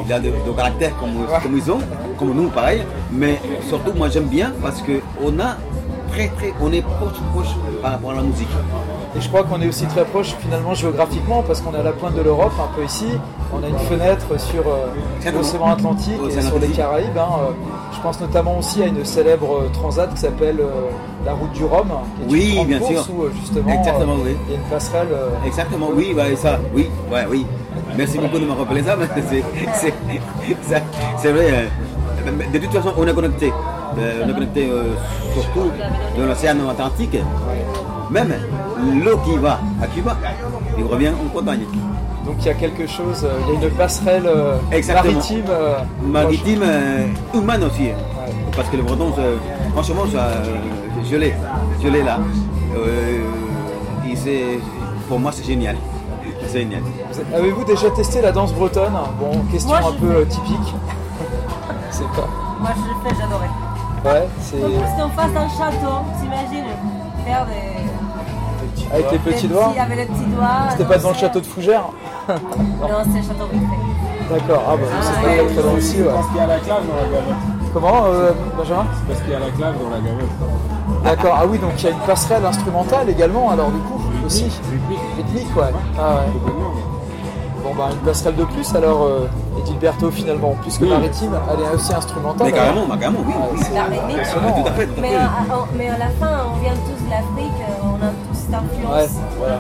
[0.05, 1.79] il a de, de caractère comme, comme ils ont,
[2.19, 2.83] comme nous, pareil.
[3.11, 5.57] Mais surtout, moi j'aime bien parce que on a
[6.19, 7.47] très très, on est proche proche
[7.83, 8.49] par rapport à la musique.
[9.17, 11.93] Et je crois qu'on est aussi très proche finalement géographiquement parce qu'on est à la
[11.93, 13.07] pointe de l'Europe, un peu ici.
[13.53, 16.69] On a une fenêtre sur euh, l'océan Atlantique et sur les.
[16.69, 17.17] Caraïbes.
[17.17, 17.55] hein.
[17.95, 20.91] Je pense notamment aussi à une célèbre euh, transat qui s'appelle euh,
[21.25, 23.15] la route du Rhum, qui est Oui, une bien course sûr.
[23.17, 24.37] où euh, justement Exactement, euh, oui.
[24.47, 25.09] il y a une passerelle.
[25.47, 27.47] Exactement, oui, bah, ça, oui, ouais, oui.
[27.97, 28.97] Merci beaucoup de me rappeler ça,
[29.29, 29.43] c'est,
[29.75, 29.95] c'est,
[30.63, 30.81] ça-
[31.17, 31.69] c'est vrai.
[32.53, 33.53] De toute façon, on est connecté.
[33.99, 34.95] Euh, on est connecté euh,
[35.35, 35.71] surtout
[36.17, 37.17] dans l'océan Atlantique.
[38.11, 38.33] Même
[39.05, 40.17] l'eau qui va à Cuba,
[40.79, 41.65] il revient en Bretagne.
[42.25, 44.29] donc il y a quelque chose, euh, il y a une passerelle
[44.73, 45.13] Exactement.
[45.15, 45.45] maritime.
[45.51, 47.83] euh, Maritime, euh, humaine aussi.
[47.89, 47.95] Ouais.
[48.57, 49.13] Parce que le breton,
[49.75, 50.45] franchement, ça, euh,
[51.11, 51.35] je l'ai,
[51.83, 52.19] je l'ai là.
[52.77, 53.21] Euh,
[54.27, 54.59] et
[55.09, 55.77] pour moi, c'est génial.
[56.47, 56.81] C'est génial.
[56.83, 58.93] Vous- Avez-vous déjà testé la danse bretonne?
[59.21, 60.75] Bon, question Moi, un peu typique.
[61.91, 62.29] C'est pas.
[62.61, 63.49] Moi, je le fais, j'adorais.
[64.05, 66.65] Ouais, c'est c'était en face d'un château, t'imagines
[67.27, 68.95] Faire des.
[68.95, 69.73] avec les petits doigts.
[69.79, 70.71] Avec les petits doigts.
[70.71, 71.89] C'était pas devant le château de Fougères
[72.29, 72.37] Non,
[73.13, 73.77] c'est le château vitré.
[74.31, 75.53] D'accord, ah bah c'est Ah, pas ouais.
[75.53, 76.09] très loin aussi, ouais.
[76.15, 77.35] Parce qu'il y a la clave dans la gavotte.
[77.73, 81.05] Comment, euh, Benjamin Parce qu'il y a la clave dans la gavotte.
[81.05, 84.45] D'accord, ah oui, donc il y a une passerelle instrumentale également, alors du coup, aussi.
[84.45, 84.99] Rythmique.
[85.17, 85.73] Rythmique, ouais.
[85.99, 86.53] Ah ouais.
[87.65, 89.07] Bon bah une passerelle de plus alors,
[89.59, 90.91] euh, Edilberto finalement, plus que Oui.
[90.91, 92.47] maritime, elle est aussi instrumentale.
[92.47, 93.33] Mais carrément, carrément, oui.
[93.35, 93.59] Ouais, oui.
[93.63, 94.17] c'est La rythmique.
[94.17, 94.53] impressionnant.
[94.63, 95.17] Tout à fait, tout à Mais, fait.
[95.17, 98.39] à, à- mais à la fin, on vient tous de l'Afrique, euh, on a tous
[98.39, 98.93] cette influence.
[98.93, 99.59] Ouais, voilà.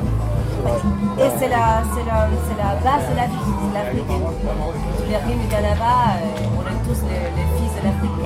[1.18, 4.06] Et c'est la, c'est la, c'est la base de la vie, c'est l'Afrique.
[4.08, 8.18] Tous les rimes viennent là-bas, euh, on est tous les, les fils de l'Afrique.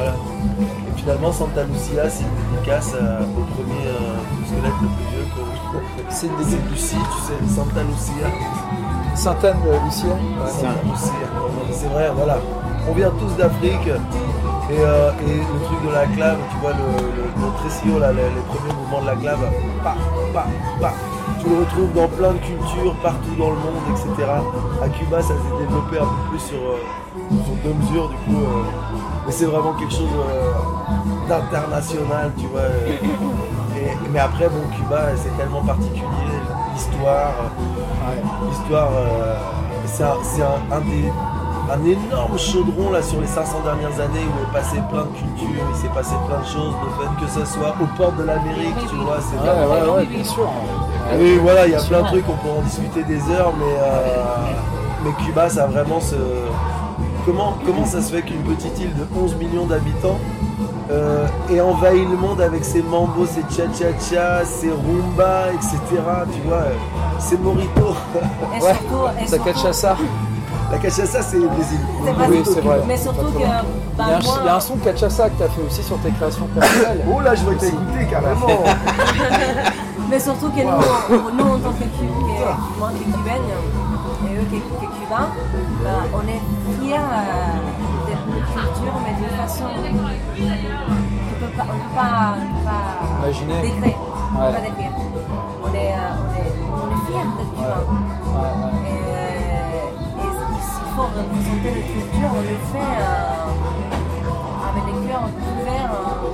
[0.88, 5.26] Et finalement, Santa Lucia, c'est une dédicace euh, au premier euh, squelette le plus vieux
[6.08, 8.28] C'est une des Lucie, tu sais, Santa Lucia.
[9.14, 10.16] Sainte-Anne, Lucien.
[10.46, 11.12] Santa Lucia.
[11.70, 12.36] C'est vrai, voilà.
[12.88, 13.86] On vient tous d'Afrique.
[14.70, 18.12] Et, euh, et le truc de la clave, tu vois, le, le, le tresillo, là,
[18.12, 19.38] les, les premiers mouvements de la clave.
[21.40, 24.28] Tu le retrouves dans plein de cultures, partout dans le monde, etc.
[24.82, 26.78] À Cuba, ça s'est développé un peu plus sur, euh,
[27.44, 28.40] sur deux mesures, du coup.
[28.40, 28.62] euh,
[29.26, 30.08] mais c'est vraiment quelque chose
[31.28, 32.62] d'international, tu vois.
[33.76, 36.38] Et- mais après, bon, Cuba, c'est tellement particulier,
[36.74, 37.32] l'histoire.
[38.48, 39.34] L'histoire, euh,
[39.86, 41.12] c'est un, c'est un- un des-
[41.72, 45.62] un énorme chaudron là sur les 500 dernières années où est passé plein de cultures,
[45.70, 48.74] il s'est passé plein de choses, le fait que ce soit aux portes de l'Amérique,
[48.90, 50.48] tu vois, c'est Ouais, ouais, ouais, bien sûr.
[51.18, 53.74] oui, voilà, il y a plein de trucs, on peut en discuter des heures, mais,
[53.78, 54.24] euh,
[55.04, 56.16] mais Cuba, ça a vraiment ce.
[57.24, 60.18] Comment, comment ça se fait qu'une petite île de 11 millions d'habitants
[60.90, 65.78] euh, ait envahi le monde avec ses mambo, ses cha-cha-cha, ses rumba, etc.
[66.32, 66.74] Tu vois, euh,
[67.18, 67.94] ses moritos.
[68.56, 69.96] Et Ouais, surtout, et Ça surtout- cachaça.
[70.70, 71.78] La cachaça, c'est Brésil.
[72.30, 72.80] Oui, c'est vrai.
[72.88, 73.48] Mais surtout que, Il y,
[73.98, 75.82] bah, a un, moi, il y a un son cachaça que tu as fait aussi
[75.82, 77.04] sur tes créations personnelles.
[77.14, 78.46] Oh là, je vais t'écouter carrément.
[80.10, 83.42] mais surtout que nous, nous, en tant que, Cu- que- cubaine,
[84.24, 85.28] et eux que, que cubains,
[85.84, 86.40] bah, on est
[86.80, 87.71] fiers euh,
[88.34, 89.88] de culture, mais d'une façon qu'on ne
[91.40, 92.82] peut pas, on peut pas, on peut pas
[93.28, 93.60] Imaginer.
[93.62, 93.98] décrire.
[94.00, 94.52] On peut Ouais.
[94.52, 94.92] pas décrire.
[95.64, 97.84] On est, euh, on est, on est fiers d'être cubains.
[98.32, 98.76] Ouais, ouais.
[98.88, 100.30] Et, euh, et
[100.68, 103.52] s'il faut représenter culture, on le fait euh,
[104.68, 105.92] avec les cœurs ouverts.
[105.92, 106.26] Euh,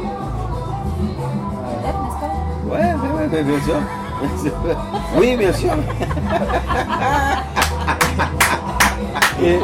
[1.82, 2.32] peut-être, n'est-ce pas?
[2.70, 3.80] Ouais, ouais, ouais, bien sûr.
[5.16, 5.70] Oui, bien sûr.
[9.42, 9.58] Et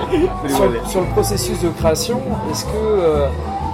[0.88, 3.26] sur, le processus de création, est-ce que euh,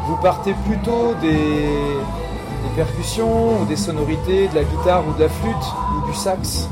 [0.07, 5.29] vous partez plutôt des, des percussions ou des sonorités, de la guitare ou de la
[5.29, 5.55] flûte
[5.97, 6.69] ou du sax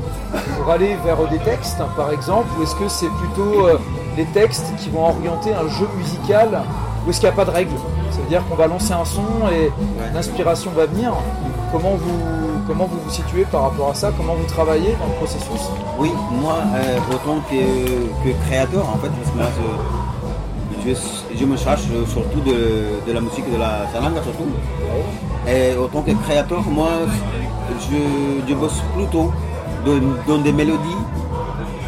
[0.57, 3.79] pour aller vers des textes par exemple ou est-ce que c'est plutôt euh,
[4.17, 6.61] les textes qui vont orienter un jeu musical
[7.05, 7.75] ou est-ce qu'il n'y a pas de règle
[8.11, 9.71] Ça veut dire qu'on va lancer un son et
[10.13, 11.13] l'inspiration va venir.
[11.71, 15.13] Comment vous, comment vous vous situez par rapport à ça Comment vous travaillez dans le
[15.13, 15.63] processus
[15.97, 17.55] Oui, moi, euh, autant que,
[18.23, 19.47] que créateur, en fait, parce que moi,
[20.85, 24.45] je, je, je me charge surtout de, de la musique de la salanga, surtout.
[25.47, 26.89] Et autant que créateur, moi,
[27.89, 29.31] je, je bosse plutôt
[30.27, 31.01] dans, des mélodies.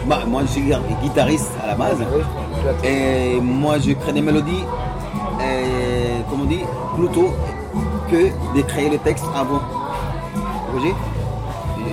[0.08, 0.64] Bah, moi, je suis
[1.04, 1.98] guitariste à la base.
[2.00, 4.64] Oui, Et moi, je crée des mélodies,
[5.42, 6.64] euh, comme on dit,
[6.96, 7.30] plutôt
[8.10, 9.62] que de créer le texte avant.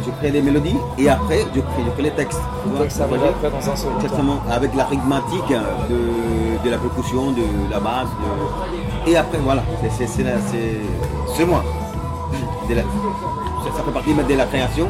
[0.04, 2.40] Je crée des mélodies et après, je crée, je crée les textes.
[2.88, 3.96] Ça va après dans un.
[3.96, 5.48] Exactement, avec la rythmatique
[5.90, 8.08] de, de la percussion, de la basse.
[9.04, 11.62] de- Et après, voilà, c'est- moi.
[12.68, 14.88] De la- ça, fait partie de la création,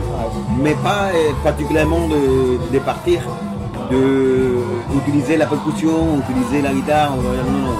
[0.62, 3.20] mais pas euh, particulièrement de, de partir,
[3.90, 4.58] de
[4.96, 7.10] utiliser la percussion, utiliser la guitare.
[7.16, 7.76] Non, non, non.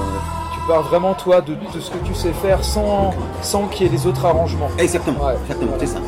[0.69, 3.89] Tu pars vraiment toi de, de ce que tu sais faire sans, sans qu'il y
[3.89, 4.69] ait les autres arrangements.
[4.79, 5.33] Exactement, Ouais.
[5.43, 5.99] exactement, c'est ça.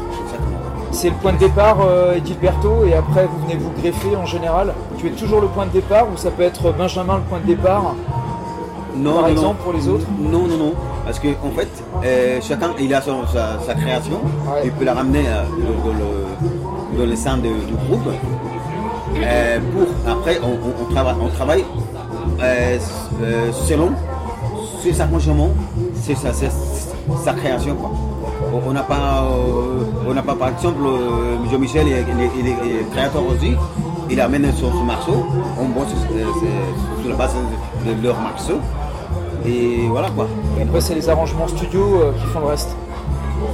[0.92, 4.74] C'est le point de départ, euh, Edilberto, et après vous venez vous greffer en général.
[4.98, 7.46] Tu es toujours le point de départ ou ça peut être Benjamin le point de
[7.46, 7.94] départ?
[8.96, 9.64] Non, Par non, exemple, non.
[9.64, 10.04] pour les autres?
[10.20, 10.74] Non, non, non.
[11.06, 11.68] Parce que en fait,
[12.04, 14.20] euh, chacun il a son- sa, sa création.
[14.46, 14.60] Ouais.
[14.64, 15.42] Il peut la ramener euh,
[15.86, 18.04] dans, le, dans le sein de- du groupe.
[19.72, 21.64] Pour après, on, on- on travaille, on travaille
[23.66, 23.92] selon
[26.02, 26.50] c'est sa, c'est
[27.24, 27.74] sa création.
[27.76, 27.90] quoi.
[28.66, 32.30] On- n'a pas, euh, on n'a pas par exemple, euh, Jean-Michel, il, est- il est-
[32.40, 33.54] il est- il est créateur aussi.
[34.10, 35.24] Il amène son, son morceau,
[35.60, 35.88] on bosse
[37.02, 37.34] sur la base
[37.86, 38.54] de, de leur morceau.
[39.46, 40.26] Et voilà quoi.
[40.58, 42.74] Et après c'est les arrangements studio euh, qui font le reste.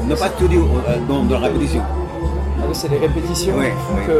[0.09, 1.83] Ne pas studio euh, dans, dans la répétition.
[2.59, 3.75] Ah oui, c'est les répétitions Ouais,
[4.09, 4.15] ouais.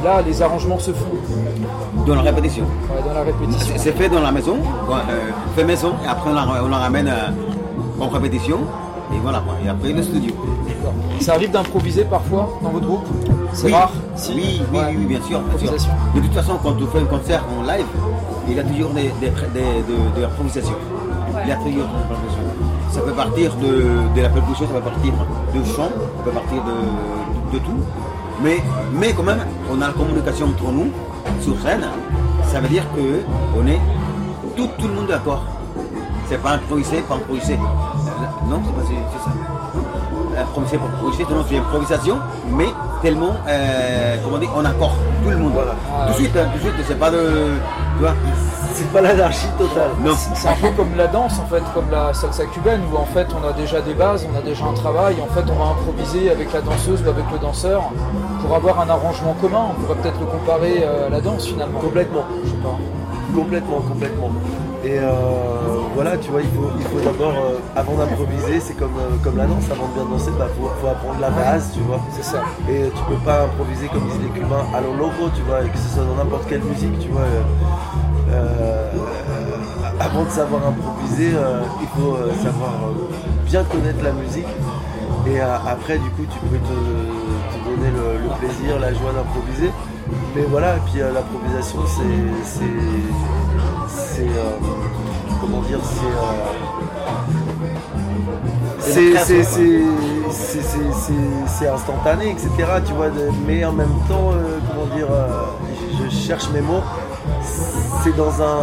[0.00, 1.12] Que, là les arrangements se font
[2.06, 2.64] Dans la répétition.
[2.64, 3.74] Ouais, dans la répétition.
[3.76, 4.56] C'est fait dans la maison,
[4.90, 4.94] euh,
[5.56, 8.58] fait maison, et après on la, on la ramène euh, en répétition.
[9.14, 9.40] Et voilà.
[9.64, 10.32] Et après le studio.
[11.20, 13.06] Ça arrive d'improviser parfois dans votre groupe?
[13.52, 13.72] C'est Oui.
[13.72, 13.92] rare?
[14.16, 14.94] Si Oui, oui, Ouais.
[14.98, 15.68] oui, bien sûr, bien sûr.
[15.68, 15.90] Improvisation.
[16.14, 17.86] De toute façon, quand on fait un concert en live,
[18.48, 20.74] il y a toujours des, des, des- de, de l'improvisation.
[21.42, 22.42] Il y a toujours de l'improvisation.
[22.90, 25.12] Ça peut partir de, de la percussion, ça peut partir
[25.54, 27.80] de chant, ça peut partir de, de tout.
[28.42, 30.90] Mais, mais quand même, on a la communication entre nous
[31.40, 31.86] sur scène.
[32.44, 33.22] Ça veut dire que
[33.58, 33.80] on est
[34.56, 35.44] tout, tout le monde d'accord.
[36.28, 37.56] C'est pas improvisé, pas improvisé.
[38.48, 39.32] Non, c'est pas c'est ça
[40.40, 42.18] improviser pour improviser, non, c'est improvisation,
[42.50, 42.66] mais
[43.02, 45.52] tellement, euh, comment dire, en accord, tout le monde.
[46.06, 47.52] Tout de suite, hein, tout de suite, c'est pas de,
[47.96, 48.14] Tu vois
[48.76, 49.90] C'est pas l'anarchie totale.
[50.04, 50.12] Non.
[50.34, 53.26] C'est un peu comme la danse en fait, comme la salsa cubaine où en fait
[53.32, 56.30] on a déjà des bases, on a déjà un travail, en fait on va improviser
[56.30, 57.84] avec la danseuse ou avec le danseur
[58.42, 59.68] pour avoir un arrangement commun.
[59.70, 61.80] On pourrait peut-être le comparer euh, à la danse finalement.
[61.80, 62.24] Complètement.
[62.44, 62.76] Je sais pas.
[63.34, 64.30] Complètement, complètement.
[64.84, 65.10] Et euh,
[65.94, 69.36] voilà, tu vois, il faut, il faut d'abord, euh, avant d'improviser, c'est comme, euh, comme
[69.38, 71.98] la danse, avant de bien danser, il faut, faut apprendre la base, tu vois.
[72.12, 72.42] C'est ça.
[72.68, 75.68] Et tu peux pas improviser comme disent les Cubains à lo loco, tu vois, et
[75.68, 77.22] que ce soit dans n'importe quelle musique, tu vois.
[78.30, 78.90] Euh,
[80.00, 82.72] avant de savoir improviser, euh, il faut euh, savoir
[83.46, 84.46] bien connaître la musique.
[85.28, 89.70] Et après, du coup, tu peux te, te donner le, le plaisir, la joie d'improviser.
[90.36, 92.44] Mais voilà, et puis l'improvisation, c'est.
[92.44, 92.62] c'est.
[93.88, 94.28] c'est.
[95.40, 96.14] comment dire, c'est.
[101.48, 102.48] c'est- instantané, etc.
[102.86, 103.08] Tu vois,
[103.46, 104.30] mais en même temps,
[104.68, 105.08] comment dire,
[106.04, 106.82] je cherche mes mots.
[108.06, 108.56] C'est dans un.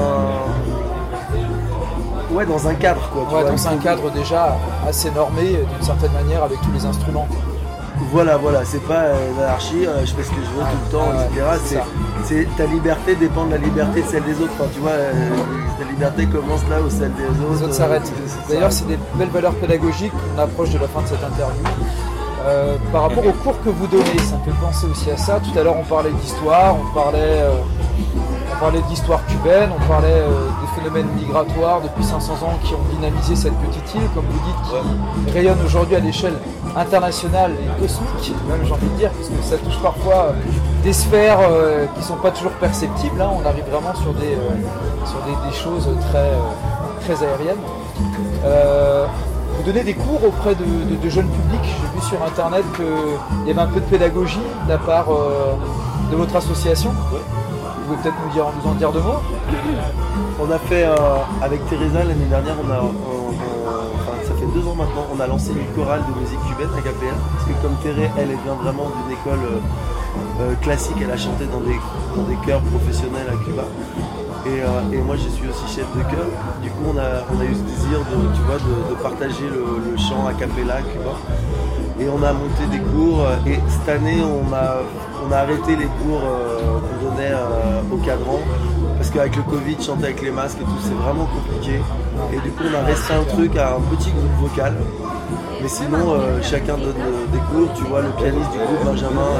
[2.34, 3.25] Ouais, dans un cadre, quoi.
[3.27, 3.51] tu Ouais, vois.
[3.51, 5.41] dans un cadre déjà assez normé
[5.75, 7.27] d'une certaine manière avec tous les instruments.
[7.29, 7.39] quoi.
[8.13, 10.91] Voilà, voilà, c'est pas euh, l'anarchie, euh, je fais ce que je veux tout le
[10.97, 11.82] temps, Ah etc.
[12.23, 14.51] c'est ta liberté dépend de la liberté de celle des autres.
[14.58, 15.12] Enfin, tu vois, euh,
[15.77, 17.53] ta liberté commence là où celle des autres.
[17.58, 18.12] Les autres s'arrêtent.
[18.49, 21.63] D'ailleurs, c'est des belles valeurs pédagogiques qu'on approche de la fin de cette interview.
[22.45, 25.39] Euh, par rapport aux cours que vous donnez, ça me fait penser aussi à ça.
[25.41, 27.41] Tout à l'heure, on parlait d'histoire, on parlait,
[28.63, 33.36] parlait d'histoire cubaine, on parlait euh, des phénomènes migratoires depuis 500 ans qui ont dynamisé
[33.36, 36.36] cette petite île, comme vous dites, qui rayonne aujourd'hui à l'échelle
[36.78, 40.32] internationale et cosmique, même j'ai envie de dire, parce que ça touche parfois euh,
[40.82, 43.21] des sphères euh, qui ne sont pas toujours perceptibles.
[43.21, 43.32] hein.
[43.38, 46.32] On arrive vraiment sur des, euh, sur des, des choses très,
[47.04, 47.63] très aériennes.
[49.58, 51.62] Vous donnez des cours auprès de, de- de jeunes publics.
[51.82, 55.54] J'ai vu sur internet qu'il y avait un peu de pédagogie de la part euh,
[56.12, 56.91] de votre association.
[57.84, 59.22] Pouvez peut-être nous, dire, en dire deux mots
[60.39, 60.96] On a fait euh,
[61.41, 62.56] avec Teresa l'année dernière,
[64.24, 67.13] ça fait deux ans maintenant, on a lancé une chorale de musique cubaine à KPL.
[67.34, 71.46] Parce que comme Théré, elle, vient vraiment d'une école euh, euh, classique, elle a chanté
[71.46, 71.78] dans des,
[72.46, 73.63] chœurs professionnels à Cuba.
[74.46, 76.28] Et, moi je suis aussi chef de chœur.
[76.62, 80.28] Du coup on a, eu ce désir de, tu vois, de, partager le, le chant
[80.28, 81.15] a cappella à Cuba.
[81.99, 84.77] Et on a monté des cours euh, et cette année on a,
[85.25, 88.39] on a arrêté les cours euh, qu'on donnait euh, au cadran
[88.97, 91.82] parce qu'avec le Covid, chanter avec les masques et tout, c'est vraiment compliqué.
[92.32, 94.73] Et du coup on a resté un truc à un petit groupe vocal.
[95.62, 96.93] Mais sinon chacun donne
[97.32, 99.32] des cours, tu vois, le pianiste du groupe Benjamin,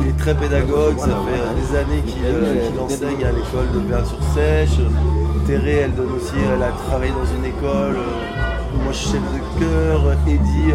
[0.00, 4.78] il est très pédagogue, ça fait des années qu'il enseigne à l'école de Béat-sur-Sèche.
[5.46, 7.96] Théré, elle donne aussi, elle a travaillé dans une école.
[8.74, 10.72] moi je suis chef de chœur, Eddie,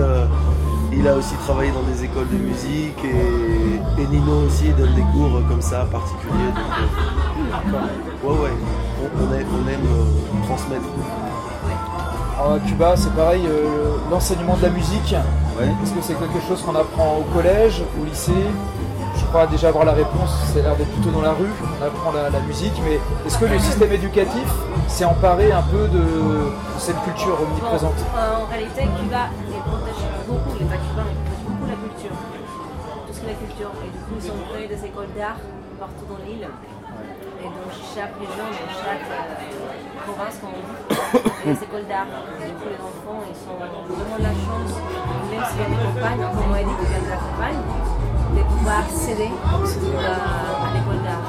[0.98, 5.02] il a aussi travaillé dans des écoles de musique et, et Nino aussi donne des
[5.14, 6.52] cours comme ça particuliers.
[6.56, 8.54] Donc, euh, ouais ouais,
[9.02, 10.86] on, on aime, on aime, euh, transmettre.
[12.40, 15.16] Alors, À Cuba, c'est pareil, euh, l'enseignement de la musique.
[15.60, 15.68] Ouais.
[15.84, 18.32] Est-ce que c'est quelque chose qu'on apprend au collège, au lycée?
[19.16, 22.12] Je crois déjà avoir la réponse, c'est l'air d'être plutôt dans la rue, on apprend
[22.12, 24.48] la, la musique, mais est-ce que le système éducatif
[24.88, 27.94] s'est emparé un peu de, de cette culture omniprésente?
[28.16, 29.30] En réalité, Cuba
[33.24, 33.72] qui est la culture.
[33.84, 35.40] Et du coup, ils ont créé des écoles d'art
[35.80, 36.48] partout dans l'île.
[37.44, 39.36] Et dans chaque région, dans chaque euh,
[40.04, 40.76] province, comme on dit,
[41.44, 42.08] il y a des écoles d'art.
[42.40, 44.74] Et du coup, les enfants, ils ont vraiment la chance,
[45.32, 47.20] même s'il y a des campagnes, comme on a dit, qu'il y a de la
[47.20, 47.62] campagne,
[48.36, 51.24] de pouvoir accéder euh, à l'école d'art.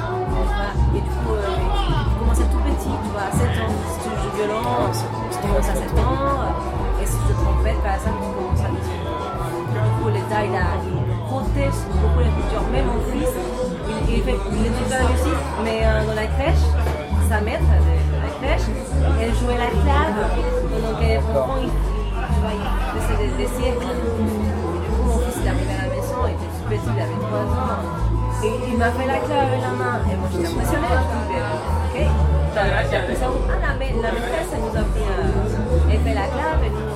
[0.95, 3.97] Et du coup, euh, tu commences à tout petit, tu vois, à 7 ans, si
[3.99, 4.63] tu joues violon,
[4.95, 6.55] tu commences à 7 ans,
[7.01, 9.35] et si tu te trompes, par exemple, tu commences à 18 ans.
[9.75, 10.95] Du coup, l'État, il, a- il
[11.27, 12.63] protège beaucoup la culture.
[12.71, 16.65] Même mon fils, il, il, fait, il étudie pas musique, mais euh, dans la crèche,
[17.29, 18.67] sa de la crèche,
[19.21, 20.19] elle jouait la clave.
[20.85, 23.85] Donc, les enfants, il, il- tu vois, il faisait des, siècles.
[23.85, 27.01] Et du coup, mon fils, il arrivait à la maison, il était tout petit, il
[27.01, 27.81] avait 3 ans.
[28.43, 29.95] Et il m'a fait la clave avec la main.
[30.05, 30.91] Et moi, j'étais impressionnée.
[30.93, 31.97] Je me dis, ok.
[32.55, 32.61] Ça.
[32.61, 36.69] Ah, la, ma- la maîtresse, elle nous a pris, euh, elle fait la clave et
[36.71, 36.87] nous,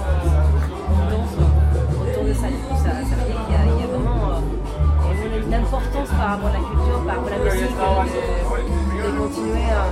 [0.88, 2.34] on danse autour de
[2.64, 3.16] coup, ça, ça
[5.54, 9.18] euh, une importance par rapport à la culture, par rapport à la musique, euh, de,
[9.18, 9.84] continuer à,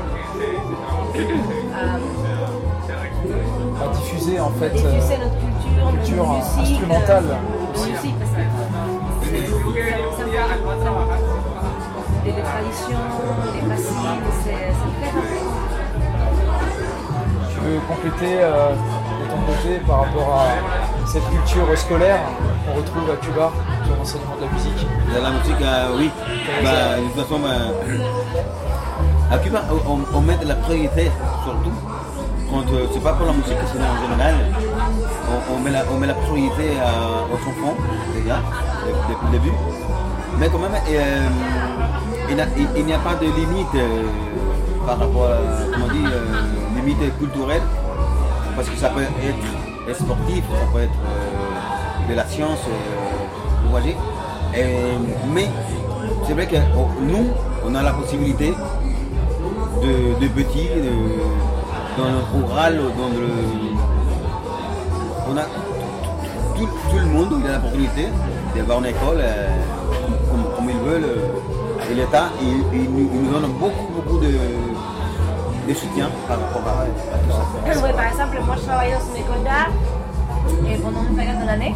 [1.77, 1.97] à
[3.83, 6.59] à diffuser en fait diffuser euh, notre culture, notre culture musique.
[6.61, 7.35] instrumentale euh,
[7.73, 7.91] aussi.
[7.91, 8.37] musique, parce que
[12.23, 13.05] des, des traditions,
[13.53, 15.67] des racines, c'est c'est très important.
[17.49, 22.19] Tu veux compléter euh, de ton côté par rapport à cette culture scolaire
[22.65, 23.51] qu'on retrouve à Cuba?
[23.87, 24.81] Sur l'enseignement de la musique
[25.13, 26.09] Dans la musique, euh, oui.
[26.63, 27.71] Bah, de toute façon, bah,
[29.31, 31.11] À Cuba, on, on met de la priorité
[31.43, 31.71] surtout.
[32.49, 34.35] Quand euh, c'est pas pour la musique, c'est en général.
[35.31, 37.75] On, on met la, on met la priorité à- aux enfants
[38.15, 38.35] déjà
[38.85, 39.55] de- depuis le début.
[40.39, 41.27] Mais quand même, euh,
[42.29, 44.03] il n'y a pas de limite euh,
[44.85, 45.37] par rapport à,
[45.73, 47.63] comment dit, euh, limite culturelle.
[48.55, 53.06] Parce que ça peut être sportif, ça peut être euh, de la science, euh,
[55.33, 55.47] mais
[56.25, 57.27] c'est vrai que oh, nous,
[57.65, 58.53] on a la possibilité
[59.81, 60.69] de, petits,
[61.97, 63.27] dans le rural, dans le.
[65.29, 65.43] On a
[66.55, 68.07] tout, le monde, il a l'opportunité
[68.55, 69.47] d'avoir une école euh,
[70.55, 71.03] comme, ils veulent.
[71.03, 77.81] euh, Et l'État, il, nous donne beaucoup, beaucoup de, soutien par rapport à, tout ça.
[77.83, 79.69] Ouais, par exemple, moi je travaille dans une école d'art
[80.67, 81.75] et pendant une période de l'année,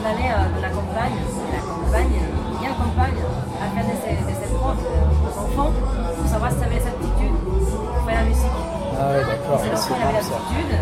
[0.00, 1.18] on allait euh, dans la campagne,
[1.52, 2.20] la campagne,
[2.60, 3.20] bien campagne,
[3.60, 5.72] à faire des, des épreuves aux enfants
[6.16, 8.58] pour savoir si avaient les aptitudes pour faire la musique.
[8.98, 9.60] Ah ouais, d'accord.
[9.60, 10.30] Si l'enfant avait ça.
[10.30, 10.72] l'aptitude,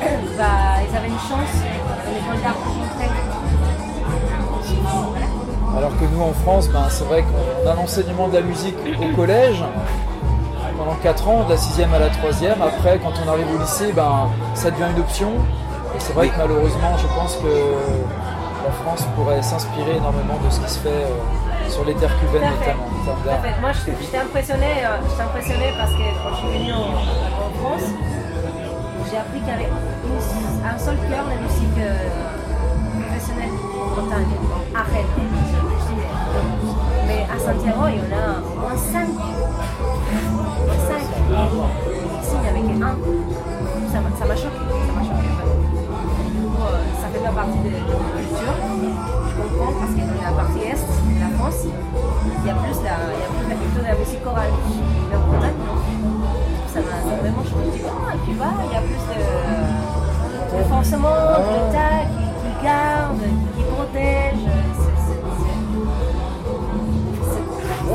[0.38, 1.54] bah, ils avaient une chance
[2.04, 2.56] dans l'école d'art.
[5.10, 5.26] Voilà.
[5.76, 9.16] Alors que nous en France, ben, c'est vrai qu'on a l'enseignement de la musique au
[9.16, 9.62] collège
[10.76, 12.60] pendant 4 ans, de la 6e à la 3e.
[12.62, 15.32] Après, quand on arrive au lycée, ben, ça devient une option.
[16.00, 17.52] Et c'est vrai que malheureusement, je pense que
[18.64, 22.48] la France pourrait s'inspirer énormément de ce qui se fait euh, sur les terres cubaines,
[22.58, 23.60] notamment en fait.
[23.60, 27.50] Moi, j'étais j'étais impressionnée, euh, j'étais impressionnée parce que quand je suis venue en, en
[27.60, 27.88] France,
[29.10, 29.68] j'ai appris qu'il y avait
[30.64, 32.08] un seul cœur de musique euh,
[33.04, 34.32] professionnelle en Bretagne,
[34.74, 35.12] à Rennes.
[37.06, 39.04] Mais à Santiago, il y en a au moins 5.
[39.04, 40.96] 5.
[42.22, 42.96] Ici, il n'y avait qu'un.
[43.92, 44.64] Ça m'a ça m'a choqué.
[44.86, 45.39] Ça m'a choqué.
[47.20, 48.54] Fait pas partie de, de la culture.
[49.28, 52.76] Je comprends parce que dans la partie est de la France, il y a plus
[52.84, 54.52] la, il y a plus la culture de la musique chorale.
[55.10, 55.76] Mais en Bretagne, non.
[56.72, 57.82] Ça m'a vraiment choqué.
[57.84, 62.64] Ah, et puis bah, il y a plus de, de forcément de l'État qui, qui
[62.64, 63.22] garde,
[63.56, 64.42] qui protège.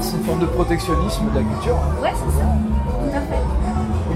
[0.01, 1.77] C'est- une forme de protectionnisme de la culture.
[2.01, 2.45] Ouais, c'est ça.
[2.45, 3.34] Tout à fait.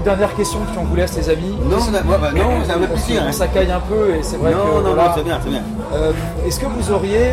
[0.00, 1.54] Une dernière question, puis on vous laisse les amis.
[1.70, 3.20] Non, ça- ouais, bah, non, ça veut Parce plaisir.
[3.22, 3.32] qu'on hein.
[3.32, 5.62] s'accaille un peu et c'est vrai Non, que non, voilà, non, c'est bien, c'est bien.
[5.92, 6.12] Euh,
[6.46, 7.32] Est-ce que vous auriez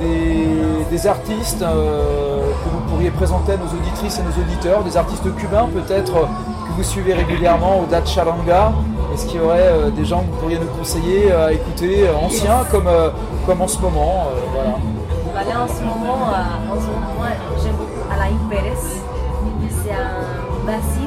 [0.00, 4.98] des, des artistes euh, que vous pourriez présenter à nos auditrices et nos auditeurs, des
[4.98, 6.24] artistes cubains peut-être euh,
[6.66, 8.72] que vous suivez régulièrement au Dat Charanga?
[9.14, 12.64] Est-ce qu'il y aurait euh, des gens que vous pourriez nous conseiller à écouter, anciens
[12.70, 13.08] comme, euh,
[13.46, 14.70] comme en ce moment euh, voilà.
[15.34, 17.28] Bah là, en ce moment, euh, en ce moment moi,
[17.62, 18.74] j'aime beaucoup Alain Pérez.
[19.82, 21.03] C'est un bassiste,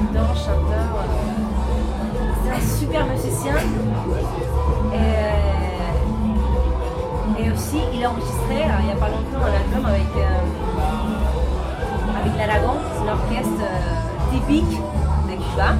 [0.00, 0.88] compositeur, chanteur.
[0.96, 1.04] euh,
[2.44, 3.54] c'est un super musicien.
[7.38, 10.12] Et, et aussi, il a enregistré euh, il n'y a pas longtemps un album avec,
[10.16, 10.44] euh,
[12.20, 12.76] avec l'Aragon.
[12.94, 14.70] C'est orchestre euh, typique
[15.28, 15.70] de Cuba.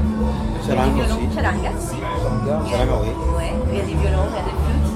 [0.66, 1.28] Charanga aussi.
[1.34, 1.96] charanga, si.
[1.96, 2.54] Charanga.
[2.64, 3.08] Il y a- Charanga, oui.
[3.36, 4.90] Ouais, il y a des violons, il y a des flûtes.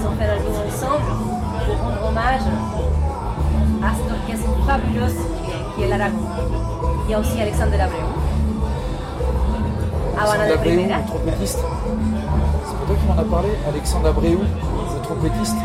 [0.00, 1.10] Ils ont, fait un album ensemble
[1.66, 2.46] pour rendre hommage
[3.82, 5.18] à cette orchestre fabuleuse
[5.76, 6.18] qui qui l'Aragon.
[7.06, 7.96] Il y a aussi Alexandre Abreu.
[10.18, 10.98] Habana de Alexandre Abreu, Primera.
[10.98, 11.58] le trompettiste.
[11.58, 15.56] C'est pas toi qui m'en as parlé Alexandre Abreu, le trompettiste.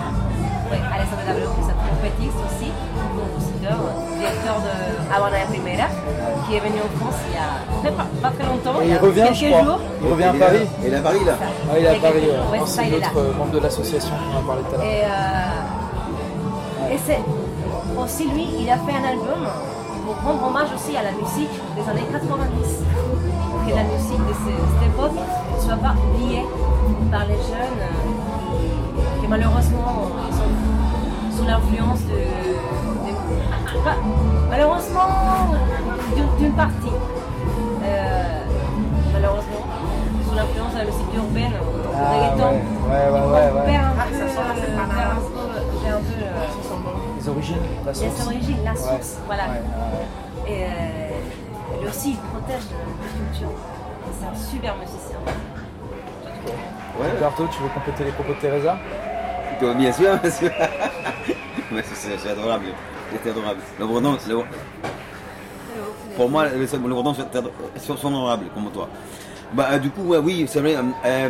[0.72, 2.70] Oui, Alexandre Abreu, qui est un trompettiste aussi,
[3.18, 3.80] compositeur,
[4.18, 4.74] directeur de
[5.14, 5.88] Habana de Primera,
[6.48, 7.50] qui est venu en France il y a
[7.82, 8.82] très pas, pas très longtemps.
[8.82, 9.64] Et il y a revient, quelques je crois.
[9.64, 9.80] jours.
[10.04, 10.34] Il revient à.
[10.34, 10.66] Paris.
[10.86, 11.34] Il est à Paris là.
[11.40, 11.44] Ah,
[11.78, 12.22] il est à a Paris.
[12.22, 12.60] quelques- ouais.
[12.66, 13.20] c'est il est l'autre là.
[13.22, 14.88] euh, membre de l'association qu'on a parlé tout à l'heure.
[14.88, 17.22] Et, euh, et c'est
[18.02, 19.42] aussi lui, il a fait un album
[20.08, 22.84] pour rendre hommage aussi à la musique des années 90.
[23.52, 25.12] Pour que la musique de ce- cette époque
[25.56, 26.46] ne soit pas oubliée
[27.12, 32.20] par les jeunes euh, qui malheureusement sont sous l'influence de,
[34.50, 35.10] malheureusement
[36.40, 36.96] d'une- partie.
[37.84, 38.24] Euh,
[39.14, 39.66] malheureusement,
[40.28, 41.58] sous l'influence de la musique urbaine, du
[41.94, 42.48] Ah, reggaeton.
[42.48, 43.52] ouais, ouais, ouais, ouais, ouais.
[43.52, 44.18] On perd un peu,
[44.96, 45.37] perd
[47.28, 48.26] Les origines, la les source.
[48.26, 49.18] origines, la Ouais, source.
[49.26, 49.44] Voilà.
[49.48, 49.50] ouais,
[50.48, 50.50] ouais.
[50.54, 53.50] Et euh, lui aussi, il protège la culture.
[54.18, 55.18] C'est un super musicien.
[56.98, 57.08] Ouais.
[57.52, 58.78] Tu veux compléter les propos de Teresa?
[59.60, 60.52] Bien sûr, bien sûr.
[62.24, 62.66] C'est adorable.
[63.22, 63.60] C'est adorable.
[63.78, 64.44] Le Breton, le-
[66.16, 68.88] pour moi, le, Breton c'est ado- sont, sont adorables comme toi.
[69.54, 70.76] Bah, euh, du coup, ouais, oui, c'est vrai.
[70.76, 71.30] euh,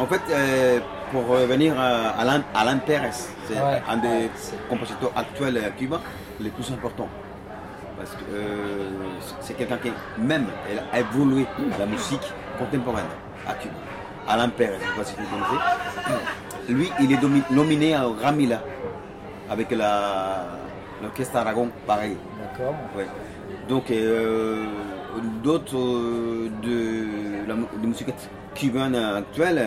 [0.00, 0.80] en fait, euh,
[1.12, 3.10] pour revenir à Alain, Alain Pérez,
[3.46, 3.82] c'est Ouais.
[3.88, 4.30] un des
[4.68, 6.00] compositeurs actuels à Cuba
[6.40, 7.08] les plus importants.
[7.96, 8.88] Parce que euh,
[9.40, 11.46] c'est quelqu'un qui, même, elle a évolué
[11.78, 13.04] la musique contemporaine
[13.48, 13.74] à Cuba.
[14.28, 16.72] Alain Pérez, je ne sais pas si vous connaissez.
[16.72, 17.18] Lui, il est
[17.52, 18.60] nominé Grammy là,
[19.50, 22.16] avec l'orchestre Aragon, pareil.
[22.40, 22.74] D'accord.
[22.96, 23.06] Ouais.
[23.68, 23.84] Donc,
[25.42, 28.08] d'autres euh, de la de musique
[28.54, 29.58] cubaine actuelle,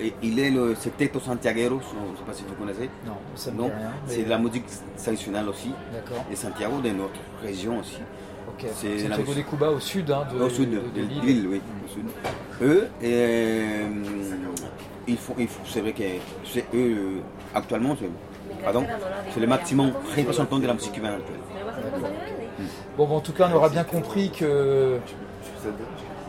[0.00, 2.90] euh, il est le Septeto Santiaguero, je ne sais pas si vous connaissez.
[3.06, 3.90] Non, ça me Non, dit rien.
[4.06, 4.64] mais- c'est de la musique
[4.96, 6.24] traditionnelle aussi, D'accord.
[6.30, 7.98] et Santiago de notre région aussi.
[8.76, 11.20] C'est la Santiago musique- des Cuba au sud hein, de, au sud de, de- de
[11.20, 11.48] de l'île.
[11.48, 12.04] oui, au sud.
[12.62, 13.88] Eux, euh,
[15.08, 16.02] ils font, ils font- c'est vrai que
[16.44, 17.20] c'est eux,
[17.54, 18.08] actuellement, c'est,
[18.62, 18.84] pardon,
[19.32, 21.40] c'est le maximum représentant de la musique cubaine actuelle.
[22.96, 25.00] Bon, en tout cas, on aura bien compris que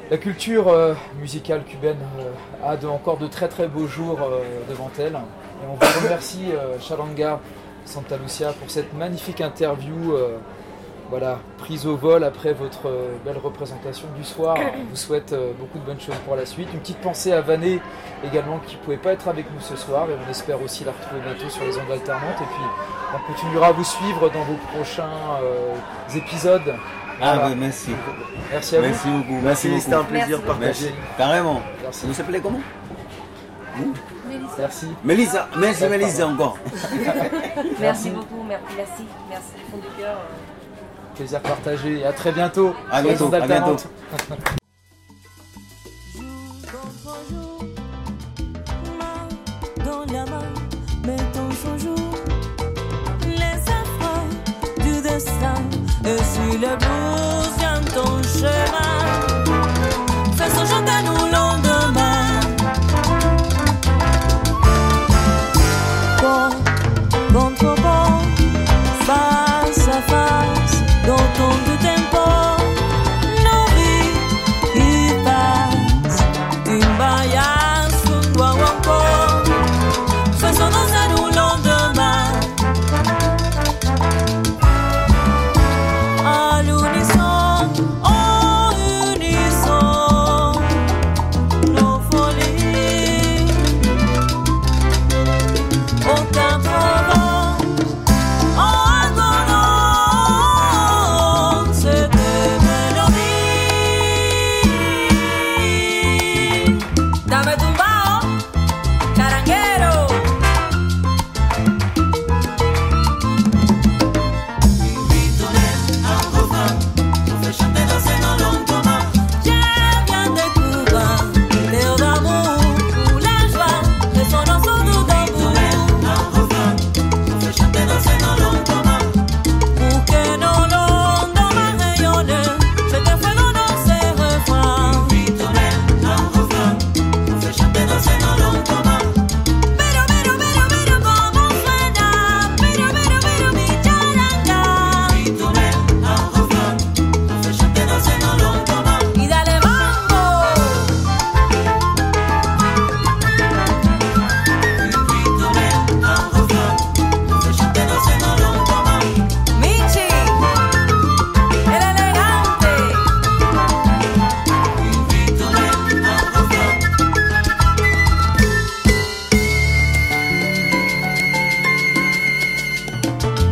[0.09, 2.31] la culture euh, musicale cubaine euh,
[2.63, 5.13] a encore de très très beaux jours euh, devant elle.
[5.13, 6.51] Et on vous remercie,
[6.81, 7.39] Chalanga
[7.85, 10.13] Santa Lucia, pour cette magnifique interview.
[11.09, 14.57] Voilà, prise au vol après votre euh, belle représentation du soir.
[14.79, 16.67] On vous souhaite euh, beaucoup de bonnes choses pour la suite.
[16.73, 17.79] Une petite pensée à Vanet
[18.23, 20.91] également qui ne pouvait pas être avec nous ce soir et on espère aussi la
[20.91, 22.41] retrouver bientôt sur les ondes alternantes.
[22.41, 22.63] Et puis
[23.15, 25.09] on continuera à vous suivre dans vos prochains
[25.43, 25.75] euh,
[26.17, 26.73] épisodes.
[27.21, 27.47] Ah Voilà.
[27.49, 27.91] oui, merci.
[28.51, 28.85] Merci à vous.
[28.87, 29.39] Merci beaucoup.
[29.43, 29.81] Merci, beaucoup.
[29.81, 30.45] c'était un plaisir Merci.
[30.47, 30.85] partagé.
[30.85, 30.93] Merci.
[31.17, 31.61] Carrément.
[31.81, 32.05] Merci.
[32.07, 32.59] Vous s'appelez comment
[34.57, 34.87] Merci.
[35.03, 35.47] Mélissa.
[35.57, 36.57] Merci Mélissa encore.
[37.79, 40.17] Merci beaucoup, mer- merci, merci du fond du cœur.
[41.15, 42.75] Plaisir partagé et à très bientôt.
[42.91, 43.43] À bientôt, à bientôt.
[43.43, 43.87] alternantes.
[46.13, 47.63] Jour contre jour,
[58.71, 58.84] main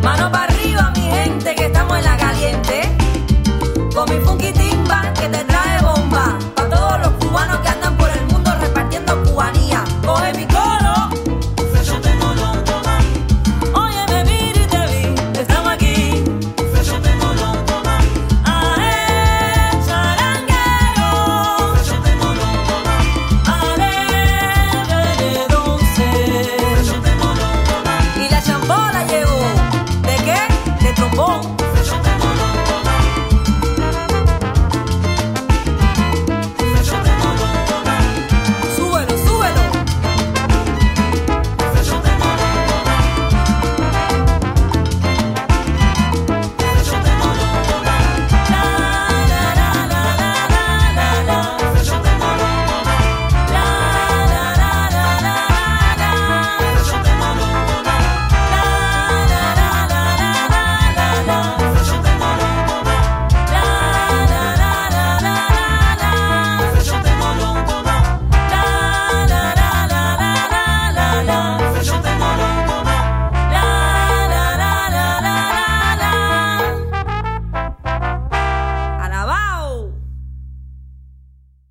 [0.04, 0.28] Mano